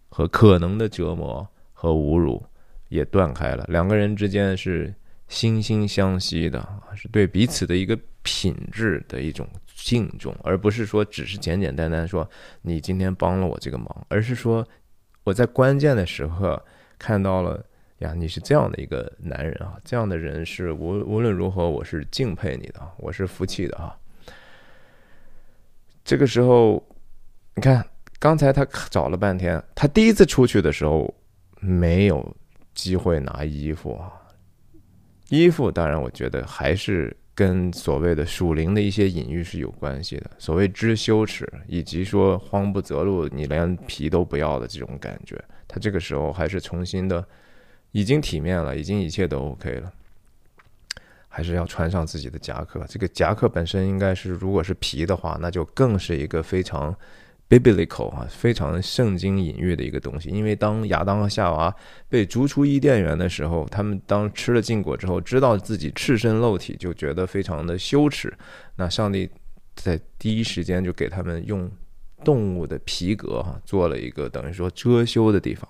[0.08, 2.42] 和可能的折磨和侮辱
[2.88, 4.94] 也断开了，两个人之间是
[5.28, 9.46] 惺惺相惜的，是对彼此的一个品质的一种。
[9.80, 12.28] 敬重，而不是说只是简简单单说
[12.62, 14.66] 你今天帮了我这个忙，而是说
[15.22, 16.60] 我在关键的时刻
[16.98, 17.64] 看到了
[17.98, 23.96] 呀，你是这样的一个男人啊，这样的人是无无论如何我是敬佩你的，我是服气的啊。
[26.04, 26.84] 这个时候，
[27.54, 27.86] 你看
[28.18, 31.14] 刚才他找了半天，他第一次出去的时候
[31.60, 32.36] 没有
[32.74, 34.12] 机会拿衣服啊，
[35.28, 37.16] 衣服当然我觉得还是。
[37.38, 47.24] 跟所谓的属灵的一些隐喻是有关系的，所谓知羞耻，以及说慌不择路，你连皮都不要的这种感觉，他这个时候还是重新的，
[47.92, 49.92] 已经体面了，已经一切都 OK 了，
[51.28, 52.84] 还是要穿上自己的夹克。
[52.88, 56.92] 这个夹克本身应该是，如果是皮的话，那就更是一个非常
[57.48, 60.28] biblical 啊，非常圣经隐喻的一个东西。
[60.28, 61.74] 因为当亚当和夏娃
[62.08, 68.32] 被逐出伊甸园的时候，他们当吃了禁果之后，知道自己赤身露体，就觉得非常的羞耻。
[68.76, 69.30] 那上帝
[69.74, 71.70] 在第一时间就给他们用
[72.22, 75.66] 动物的皮革哈做了一个等于说遮羞的地方。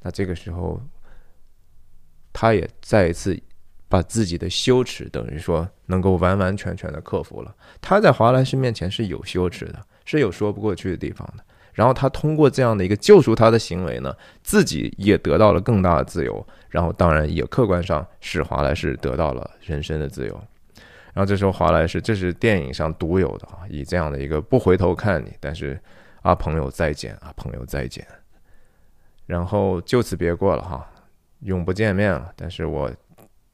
[0.00, 0.82] 那这个时候，
[2.32, 3.40] 他也再一次
[3.88, 7.54] 把自己的羞耻等于说能够完完全全的克服了。
[7.80, 9.86] 他在华莱士面前是有羞耻的。
[10.18, 20.34] 是有说不过去的地方的，然后他通过这样的一个救赎他的行为呢，自己也得到了更大的自由，然后当然也客观上使华莱士得到了人生的自由。
[21.14, 25.80] 然后这时候华莱士，这是电影上独有的啊，以这样的一个不回头看你，但是
[26.20, 28.06] 啊朋友再见啊朋友再见，
[29.24, 30.86] 然后就此别过了哈，
[31.40, 32.30] 永不见面了。
[32.36, 32.90] 但是我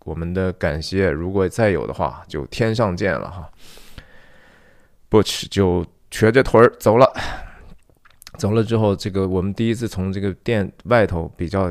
[0.05, 3.48] 我们的感谢，如果再有的话，就天上见了哈。
[5.09, 5.86] Butch 就。
[6.10, 7.12] 瘸着腿儿走了，
[8.39, 11.70] 走了之后，这个我们第一次从这个店外头比较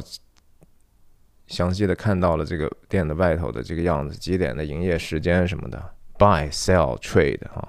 [1.47, 5.83] 详细的看到了这个店的外头的这个样子，几点的营业时间什么的
[6.19, 7.67] ，buy sell trade 啊，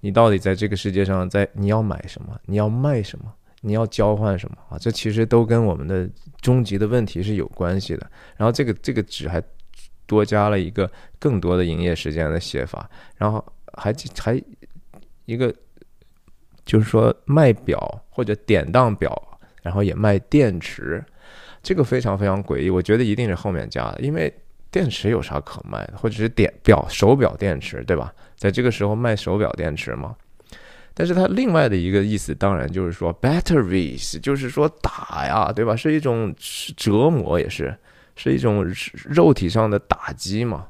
[0.00, 4.78] 你到底在这个世界上，在你要买什么，你要卖什么，你要交换什么啊？
[4.78, 6.10] 这其实都跟我们的
[6.40, 8.10] 终极的问题是有关系的。
[8.36, 9.40] 然后这个这个纸还
[10.06, 14.42] 多加了一个更多的营业时间的写法，然后还还
[15.26, 15.54] 一个。
[16.64, 19.20] 就是说卖表或者典当表，
[19.62, 21.04] 然后也卖电池，
[21.62, 22.70] 这个非常非常诡异。
[22.70, 24.32] 我觉得一定是后面加的，因为
[24.70, 25.94] 电池有啥可卖的？
[25.96, 28.12] 或者是点表手表电池，对吧？
[28.36, 30.16] 在这个时候卖手表电池吗？
[30.94, 35.74] 但是它另外的一个意思，当然就是说 batteries，就是说打呀，对吧？
[35.74, 36.34] 是一种
[36.76, 37.74] 折磨，也是
[38.14, 38.64] 是一种
[39.06, 40.66] 肉体上的打击嘛？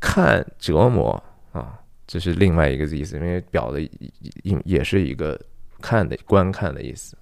[0.00, 1.22] 看折磨
[1.52, 1.78] 啊。
[2.06, 5.40] 这是另外一个意思，因为表的也也是一个
[5.80, 7.16] 看的观看的意思，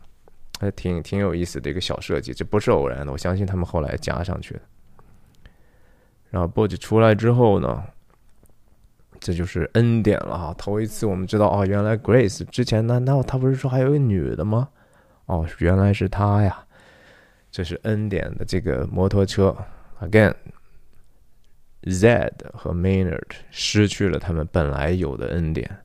[0.59, 4.61] 还挺挺有意思的一个小设计，这不是偶然的，我相信他们后来加上去的。
[6.31, 7.85] 然后 b o j 出来之后呢，
[9.21, 14.69] 这就是 N 点了哈，头一次我们知道哦，原来 Grace 之前难道他不是说还有个女的吗？
[15.27, 16.65] 哦，原来是他呀，
[17.51, 19.57] 这是 N 点的这个摩托车
[20.01, 20.35] ，Again。
[21.85, 25.79] Zed 和 Maynard 失去了他们本来有的恩典，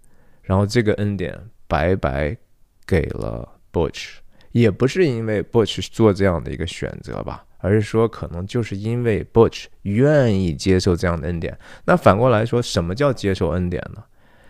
[0.44, 1.38] 然后这个恩典
[1.68, 2.38] 白白
[2.86, 4.18] 给了 Butch，
[4.52, 11.57] 也不是因为 Butch 做这样的一个选择吧，而是说可能就是因为 Butch 愿意接受这样的恩典。
[11.86, 14.03] 那反过来说，什么叫接受恩典呢？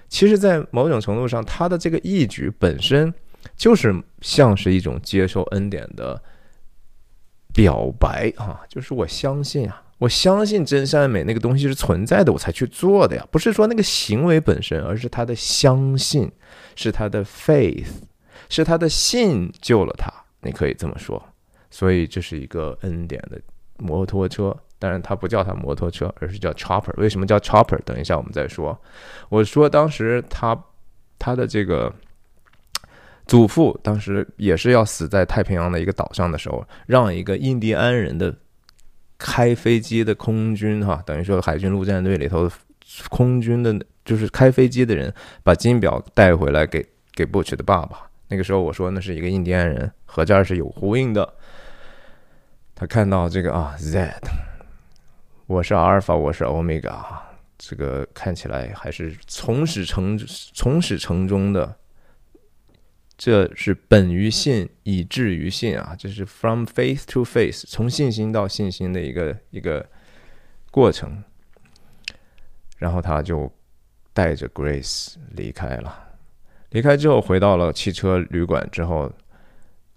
[0.09, 3.13] 其实，在某种程度上，他的这个义举本身
[3.55, 6.21] 就是像是一种接受恩典的
[7.53, 9.83] 表白啊，就是我相信啊。
[9.99, 13.27] 我相信真善美那个东西是存在的，我才去做的呀。
[13.31, 16.31] 不是说那个行为本身，而是他的相信，
[16.75, 17.87] 是他的 faith，
[18.47, 20.13] 是他的信救了他。
[20.41, 21.21] 你可以这么说。
[21.71, 23.41] 所以这是一个恩典的
[23.77, 26.93] 摩托车，当然他不叫它摩托车，而是叫 chopper。
[26.97, 27.79] 为什么叫 chopper？
[27.83, 28.79] 等一下我们再说。
[29.29, 30.55] 我说当时他
[31.17, 31.91] 他的这个
[33.25, 38.35] 祖父当时也是要死在太平洋的一个岛上的时候，让一个印第安人的。
[39.17, 42.49] 开飞机的空军哈，等于说海军陆战队里头
[43.09, 45.13] 空军的，就是开飞机的人，
[45.43, 48.09] 把金表带回来给给 Butch 的爸爸。
[48.29, 51.33] 那个时候我说那是一个印第安人，和这儿是有呼应的。
[52.75, 54.13] 他看到这个啊，Z，
[55.47, 57.05] 我是阿尔法，我是欧米伽，
[57.57, 60.17] 这个看起来还是从始成
[60.53, 61.75] 从始成终的。
[63.17, 69.83] 这是本于信，以至于信啊，这是 from faith to faith，从信心到信心的一个一个
[70.69, 71.23] 过程。
[72.77, 73.51] 然后他就
[74.13, 76.09] 带着 Grace 离开了。
[76.69, 79.11] 离开之后，回到了汽车旅馆之后，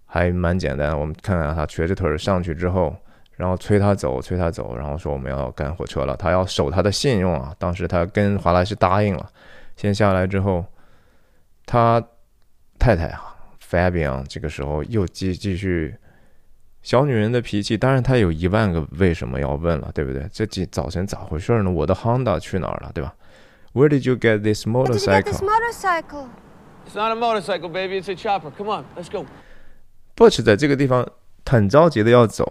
[0.07, 0.99] 还蛮简单。
[0.99, 2.97] 我们看看他瘸着腿上去之后，
[3.37, 7.55] 然后催他走，催他走，然后说我们要赶火车了，他要守他的信用啊。
[7.59, 9.31] 当时他跟华莱士答应了，
[9.77, 10.65] 先下来之后，
[11.67, 12.03] 他。
[12.81, 15.95] 太太啊，Fabian，这个时候又继继续
[16.83, 20.27] 小女人的脾气，当然她有一万个为什么要问了，对不对？
[20.33, 21.71] 这几早晨咋回事呢？
[21.71, 23.15] 我的 Honda 去哪儿了，对吧
[23.75, 25.35] ？Where did you get this motorcycle?
[25.43, 26.29] motorcycle?
[26.89, 28.01] It's not a motorcycle, baby.
[28.01, 28.51] It's a chopper.
[28.51, 29.27] Come on, let's go.
[30.17, 31.07] Butch 在这个地方
[31.45, 32.51] 很着急的要走。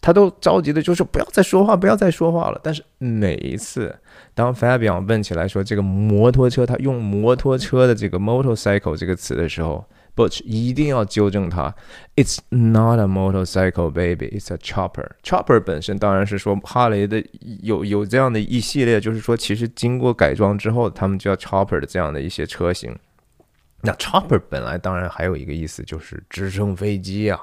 [0.00, 2.60] 他都着急的，就是不要再说话，不要再说话了。
[2.62, 3.94] 但是每一次，
[4.34, 9.84] 当 Fabian 问起来说这个摩托车，他用摩托车的这个 motorcycle 这个词的时候
[10.16, 11.74] ，Butch 一定要纠正他
[12.16, 14.28] ：It's not a motorcycle, baby.
[14.28, 15.08] It's a chopper.
[15.22, 17.22] Chopper 本身当然是说哈雷的
[17.62, 22.96] 有有这样的一系列，就是说其实经过改装之后，他们叫 chopper 的这样的一些车型。
[23.82, 27.40] 那 chopper 本来当然还有一个意思就是直升飞机啊，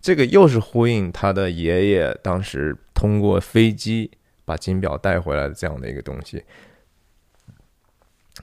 [0.00, 4.10] 这个又是呼应他的爷爷当时通过飞机
[4.44, 6.42] 把金表带回来的这样的一个东西，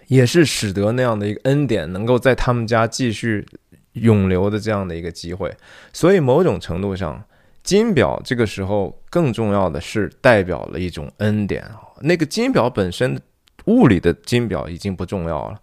[0.08, 3.46] 也是使得那样的一个恩典能够在他们家继续
[3.94, 5.52] 永留的这样的一个机会。
[5.92, 7.24] 所以某种程度上，
[7.64, 11.82] 金表这个时候更重要的是代表了一种恩典啊。
[12.02, 13.20] 那个金表本身
[13.66, 15.60] 物理的金表已经不重要了。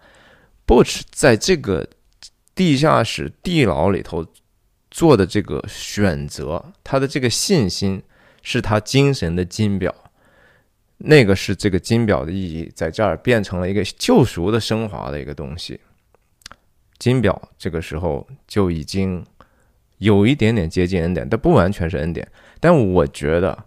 [0.66, 1.89] Butch 在这个
[2.55, 4.27] 地下室地牢里头
[4.95, 8.01] 做的这个选择，他的这个信心
[8.43, 9.93] 是他精神的金表，
[10.99, 15.81] 那个是这个金表的意义，在这儿变成了一个救赎的升华的一个东西。
[16.97, 19.27] 金表这个时候就已经
[19.99, 22.31] 有一点点接近恩典，但不完全是恩典。
[22.61, 23.65] 但我觉得，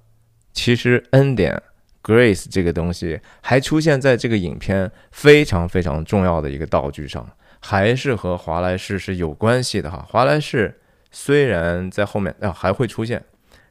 [0.53, 1.61] 其实恩典。
[2.03, 7.29] Grace 这个东西还出现在这个影片非常非常重要的一个道具上，
[7.59, 10.07] 还是和华莱士是有关系的哈。
[10.09, 10.79] 华莱士
[11.19, 13.25] 虽然在后面啊还会出现，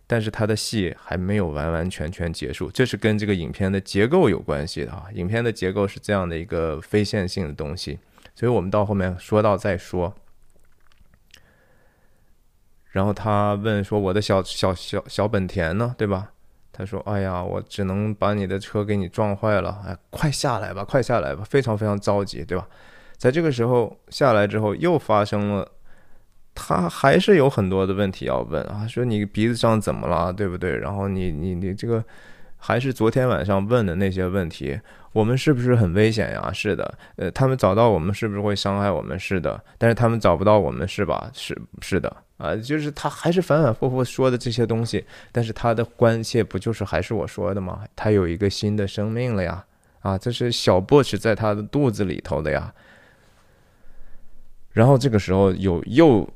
[0.04, 5.06] 但是他的戏还没有完完全全结束，这是跟这个影片的结构有关系的啊。
[5.14, 8.00] 影片的结构是这样的一个非线性的东西，
[8.34, 10.12] 所以我们到后面说到再说。
[12.90, 15.94] 然后他问说：“我的小小小小本田呢？
[15.96, 16.32] 对吧？”
[16.74, 19.82] 他说：“哎呀，我只能把你的车给你撞坏了。
[19.86, 22.66] 哎，快下来吧，快下来吧，非常非常着急，对吧？
[23.16, 25.70] 在这个时候下来之后，又发生了，
[26.56, 28.84] 他还是有很多的问题要问啊。
[28.88, 30.76] 说你鼻子上怎么了，对不对？
[30.76, 32.02] 然后你你你这个
[32.56, 34.80] 还是昨天晚上问的那些问题。
[35.12, 36.50] 我们是不是很危险呀？
[36.52, 36.98] 是的。
[37.16, 39.18] 呃，他们找到我们是不是会伤害我们？
[39.18, 39.62] 是的。
[39.78, 41.30] 但是他们找不到我们，是吧？
[41.32, 45.02] 是是的。”啊，就是他还是反反复复说的这些东西，
[45.32, 47.80] 但是他的关切不就是还是我说的吗？
[47.96, 49.64] 他有一个新的生命了呀！
[50.02, 52.74] 啊，这是小 Butch 在他的肚子里头的呀。
[54.72, 56.28] 然后这个时候有又，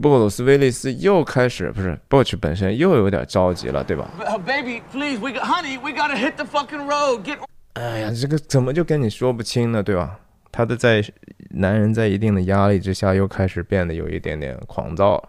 [0.00, 4.10] 布鲁斯威利斯又开始不是 Butch 本身又有点着急了，对吧
[4.46, 7.22] ？Baby, please, we got honey, we gotta hit the fucking road.
[7.22, 7.38] Get.
[7.74, 9.82] 哎呀，这个怎么就跟你说不清呢？
[9.82, 10.18] 对吧？
[10.52, 11.02] 他的在
[11.50, 15.22] 男人在一定的压力之下，又开始变得有一点点狂躁，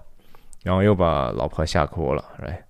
[0.64, 2.64] 然后又把老婆吓哭了，哎，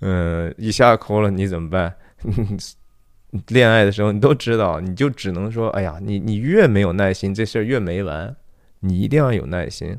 [0.00, 1.92] 嗯，一吓哭了，你怎么办？
[3.48, 8.34] 恋爱的时候你都知道，你就只能说，哎呀，你你越没有耐心，这事儿越没完。
[8.78, 9.98] 你一定要有耐心，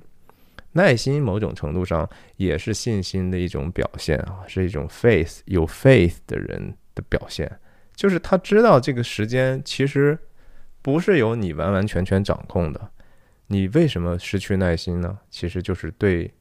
[0.76, 2.08] 耐心某种程度上
[2.38, 7.52] 也是信心的一种表现啊，是一种 faith 有 faith 的人的表现，
[7.96, 10.18] 就是他知道这个时间其实。
[10.82, 12.92] 不是由你完完全全掌控的，
[13.48, 15.18] 你为什么失去耐心呢？
[15.32, 16.32] 其实就是对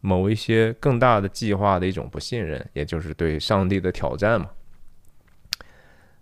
[0.00, 4.50] 某一些更大的计划的一种不信任，也就是对上帝的挑战嘛。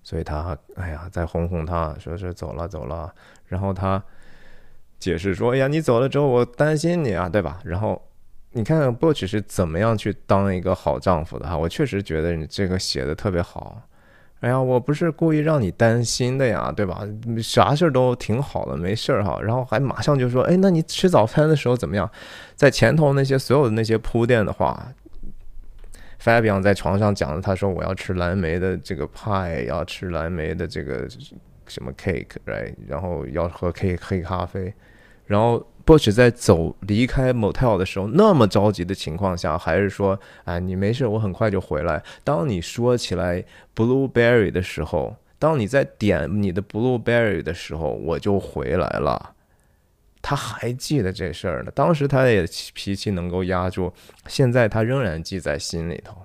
[0.02, 3.10] 所以他哎呀，再哄哄他，说是走了走了，
[3.46, 4.04] 然后他
[5.02, 8.00] 解释说：“哎呀，你走了之后，我担心你啊，对吧？”然后
[8.52, 11.58] 你看波奇是怎么样去当一个好丈夫的哈？
[11.58, 13.82] 我确实觉得你这个写的特别好。
[14.38, 17.04] 哎呀，我不是故意让你担心的呀，对吧？
[17.42, 19.40] 啥事儿都挺好的，没事儿哈。
[19.42, 22.08] 然后还马上就说，哎，那你吃早餐的时候怎么样？
[22.54, 24.88] 在前头那些所有的那些铺垫的话
[26.22, 31.08] ，Fabian 在床上讲了，他说我要吃蓝莓的这个派，要吃蓝莓的这个
[31.66, 32.74] 什么 cake，right？
[32.86, 34.74] 然后要喝 cake 黑咖啡，
[35.32, 35.66] 然后。
[35.84, 43.44] 波奇在走离开 motel 的时候，那么着急的情况下，还是说：“哎，你没事，我很快就回来。”当你说起来
[43.74, 49.34] blueberry 的时候，当你在点你的 blueberry 的时候，我就回来了。
[50.22, 51.72] 他还记得这事儿呢。
[51.74, 53.92] 当时他也脾气能够压住，
[54.28, 56.16] 现在他仍然记在心里头。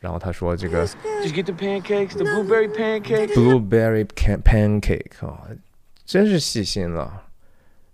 [0.00, 1.80] 然后他说：“这个 blueberry
[2.72, 5.46] pancake blueberry pancake 啊，
[6.04, 7.22] 真是细心了。”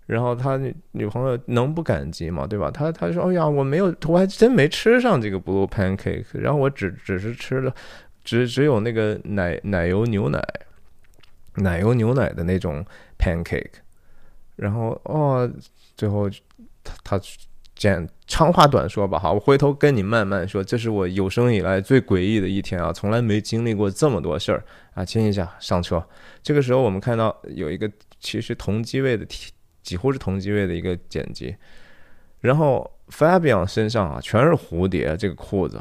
[0.05, 0.59] 然后他
[0.91, 2.45] 女朋友能不感激吗？
[2.45, 2.69] 对吧？
[2.69, 6.25] 他他说：“哎呀，我没有，我还真没吃上这个 blue pancake。
[6.33, 7.73] 然后我只只是吃了，
[8.21, 10.43] 只只有那个奶奶油牛奶，
[11.55, 12.85] 奶油牛奶的那种
[13.17, 13.71] pancake。
[14.57, 15.49] 然后哦，
[15.95, 16.29] 最后
[16.83, 17.21] 他他
[17.73, 20.61] 简长话短说吧，哈，我回头跟你慢慢说。
[20.61, 24.63] 这是我有生以来最诡异的一天啊，从来没经历过这么多事儿
[24.95, 25.05] 啊！
[25.05, 26.05] 亲一下，上车。
[26.41, 27.89] 这个时候我们看到有一个
[28.19, 29.25] 其实同机位的。
[29.83, 31.55] 几乎是同机位的一个剪辑，
[32.39, 35.79] 然后 Fabian 身上啊全是蝴蝶，这个裤子，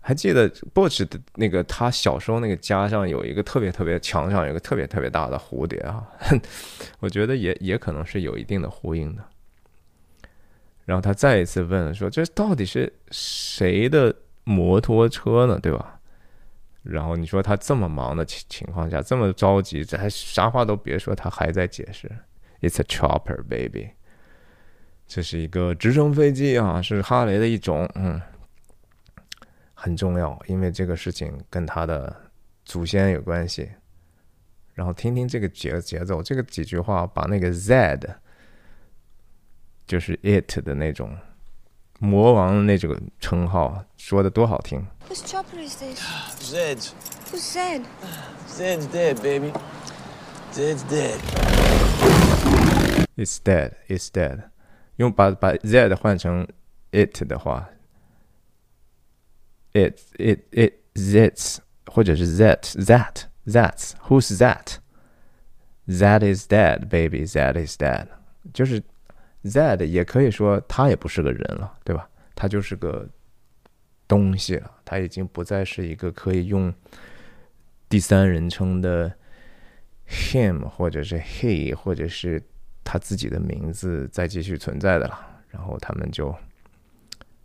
[0.00, 6.06] 还记得 Butch 的那个他小时候那个家上有一个特别特别墙上有一个特别特别大的蝴蝶啊，
[7.00, 9.24] 我觉得也也可能是有一定的呼应的。
[10.84, 15.58] 然后他再一次问了说：“这到底是谁的摩托车呢？
[15.58, 15.98] 对吧？”
[16.84, 22.10] 然后你说他这么忙的情情况下这么着急，这还啥话都别说，他还在解释。
[22.64, 23.90] It's a chopper, baby。
[25.06, 28.18] 这是一个直升飞机啊，是哈雷的一种，嗯，
[29.74, 32.30] 很重要，因为这个事情跟他的
[32.64, 33.70] 祖先有关系。
[34.72, 38.16] 然后听听这个节节奏，这个几句话把那个 Z，
[39.86, 41.16] 就是 It 的那种
[41.98, 44.86] 魔王的那种称号说的多好听。
[45.10, 46.00] Whose chopper is this?
[46.40, 46.92] Zed's.
[47.30, 47.82] Who's Zed?
[48.48, 49.52] Zed's dead, baby.
[50.52, 52.23] Zed's dead.
[53.15, 54.49] It's dead, it's dead。
[54.95, 56.47] 用把把 Z 换成
[56.91, 57.69] It 的话，
[59.73, 64.77] It it it zits 或者是 That that that's who's that?
[65.87, 67.25] That is dead, baby.
[67.25, 68.07] That is dead。
[68.53, 68.81] 就是
[69.43, 72.09] That 也可以说他也不是个人了，对吧？
[72.35, 73.07] 他就是个
[74.07, 76.73] 东西了，他已经不再是一个可以用
[77.87, 79.13] 第三人称的
[80.07, 82.41] him 或者是 he 或者是
[82.84, 85.18] 他自己的名字再继续存在的了。
[85.48, 86.34] 然后他们就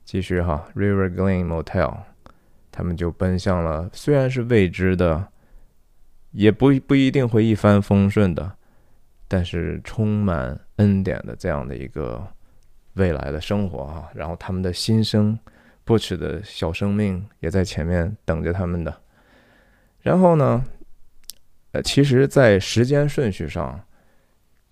[0.04, 1.96] 继续哈，River Glen Motel，
[2.72, 5.28] 他们就奔向了虽然是未知的，
[6.32, 8.52] 也不不一定会一帆风顺的，
[9.28, 12.28] 但是充满恩典的这样的一个
[12.94, 14.10] 未来的生活啊。
[14.14, 15.38] 然后他们的新生
[15.86, 19.02] Butch 的小生命也在前面等着他们的。
[20.02, 20.66] 然后呢，
[21.74, 23.80] 呃，其实，在时间顺序上，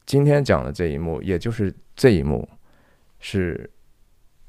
[0.08, 2.48] 今天讲的这一幕，也就是这一幕，
[3.20, 3.70] 是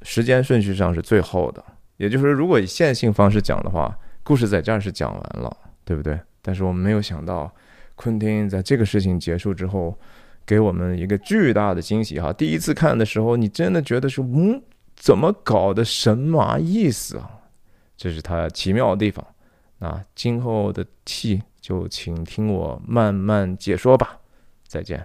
[0.02, 1.62] 时间顺序上是最后的。
[1.96, 5.54] 也就是说，如果以线性方式讲的话，故事在这儿是讲完了，
[5.84, 6.18] 对不对？
[6.40, 7.52] 但是我们没有想到，
[7.96, 9.98] 昆汀在这个事情结束之后，
[10.46, 12.32] 给我们一个巨大的惊喜哈！
[12.32, 14.62] 第一次看的时候，你真的觉得是，嗯，
[14.94, 15.84] 怎么搞的？
[15.84, 17.28] 神马意思啊？
[17.96, 19.26] 这是他奇妙的地方。
[19.78, 24.20] 那今后的戏就请听我慢慢解说吧。
[24.68, 25.04] 再见。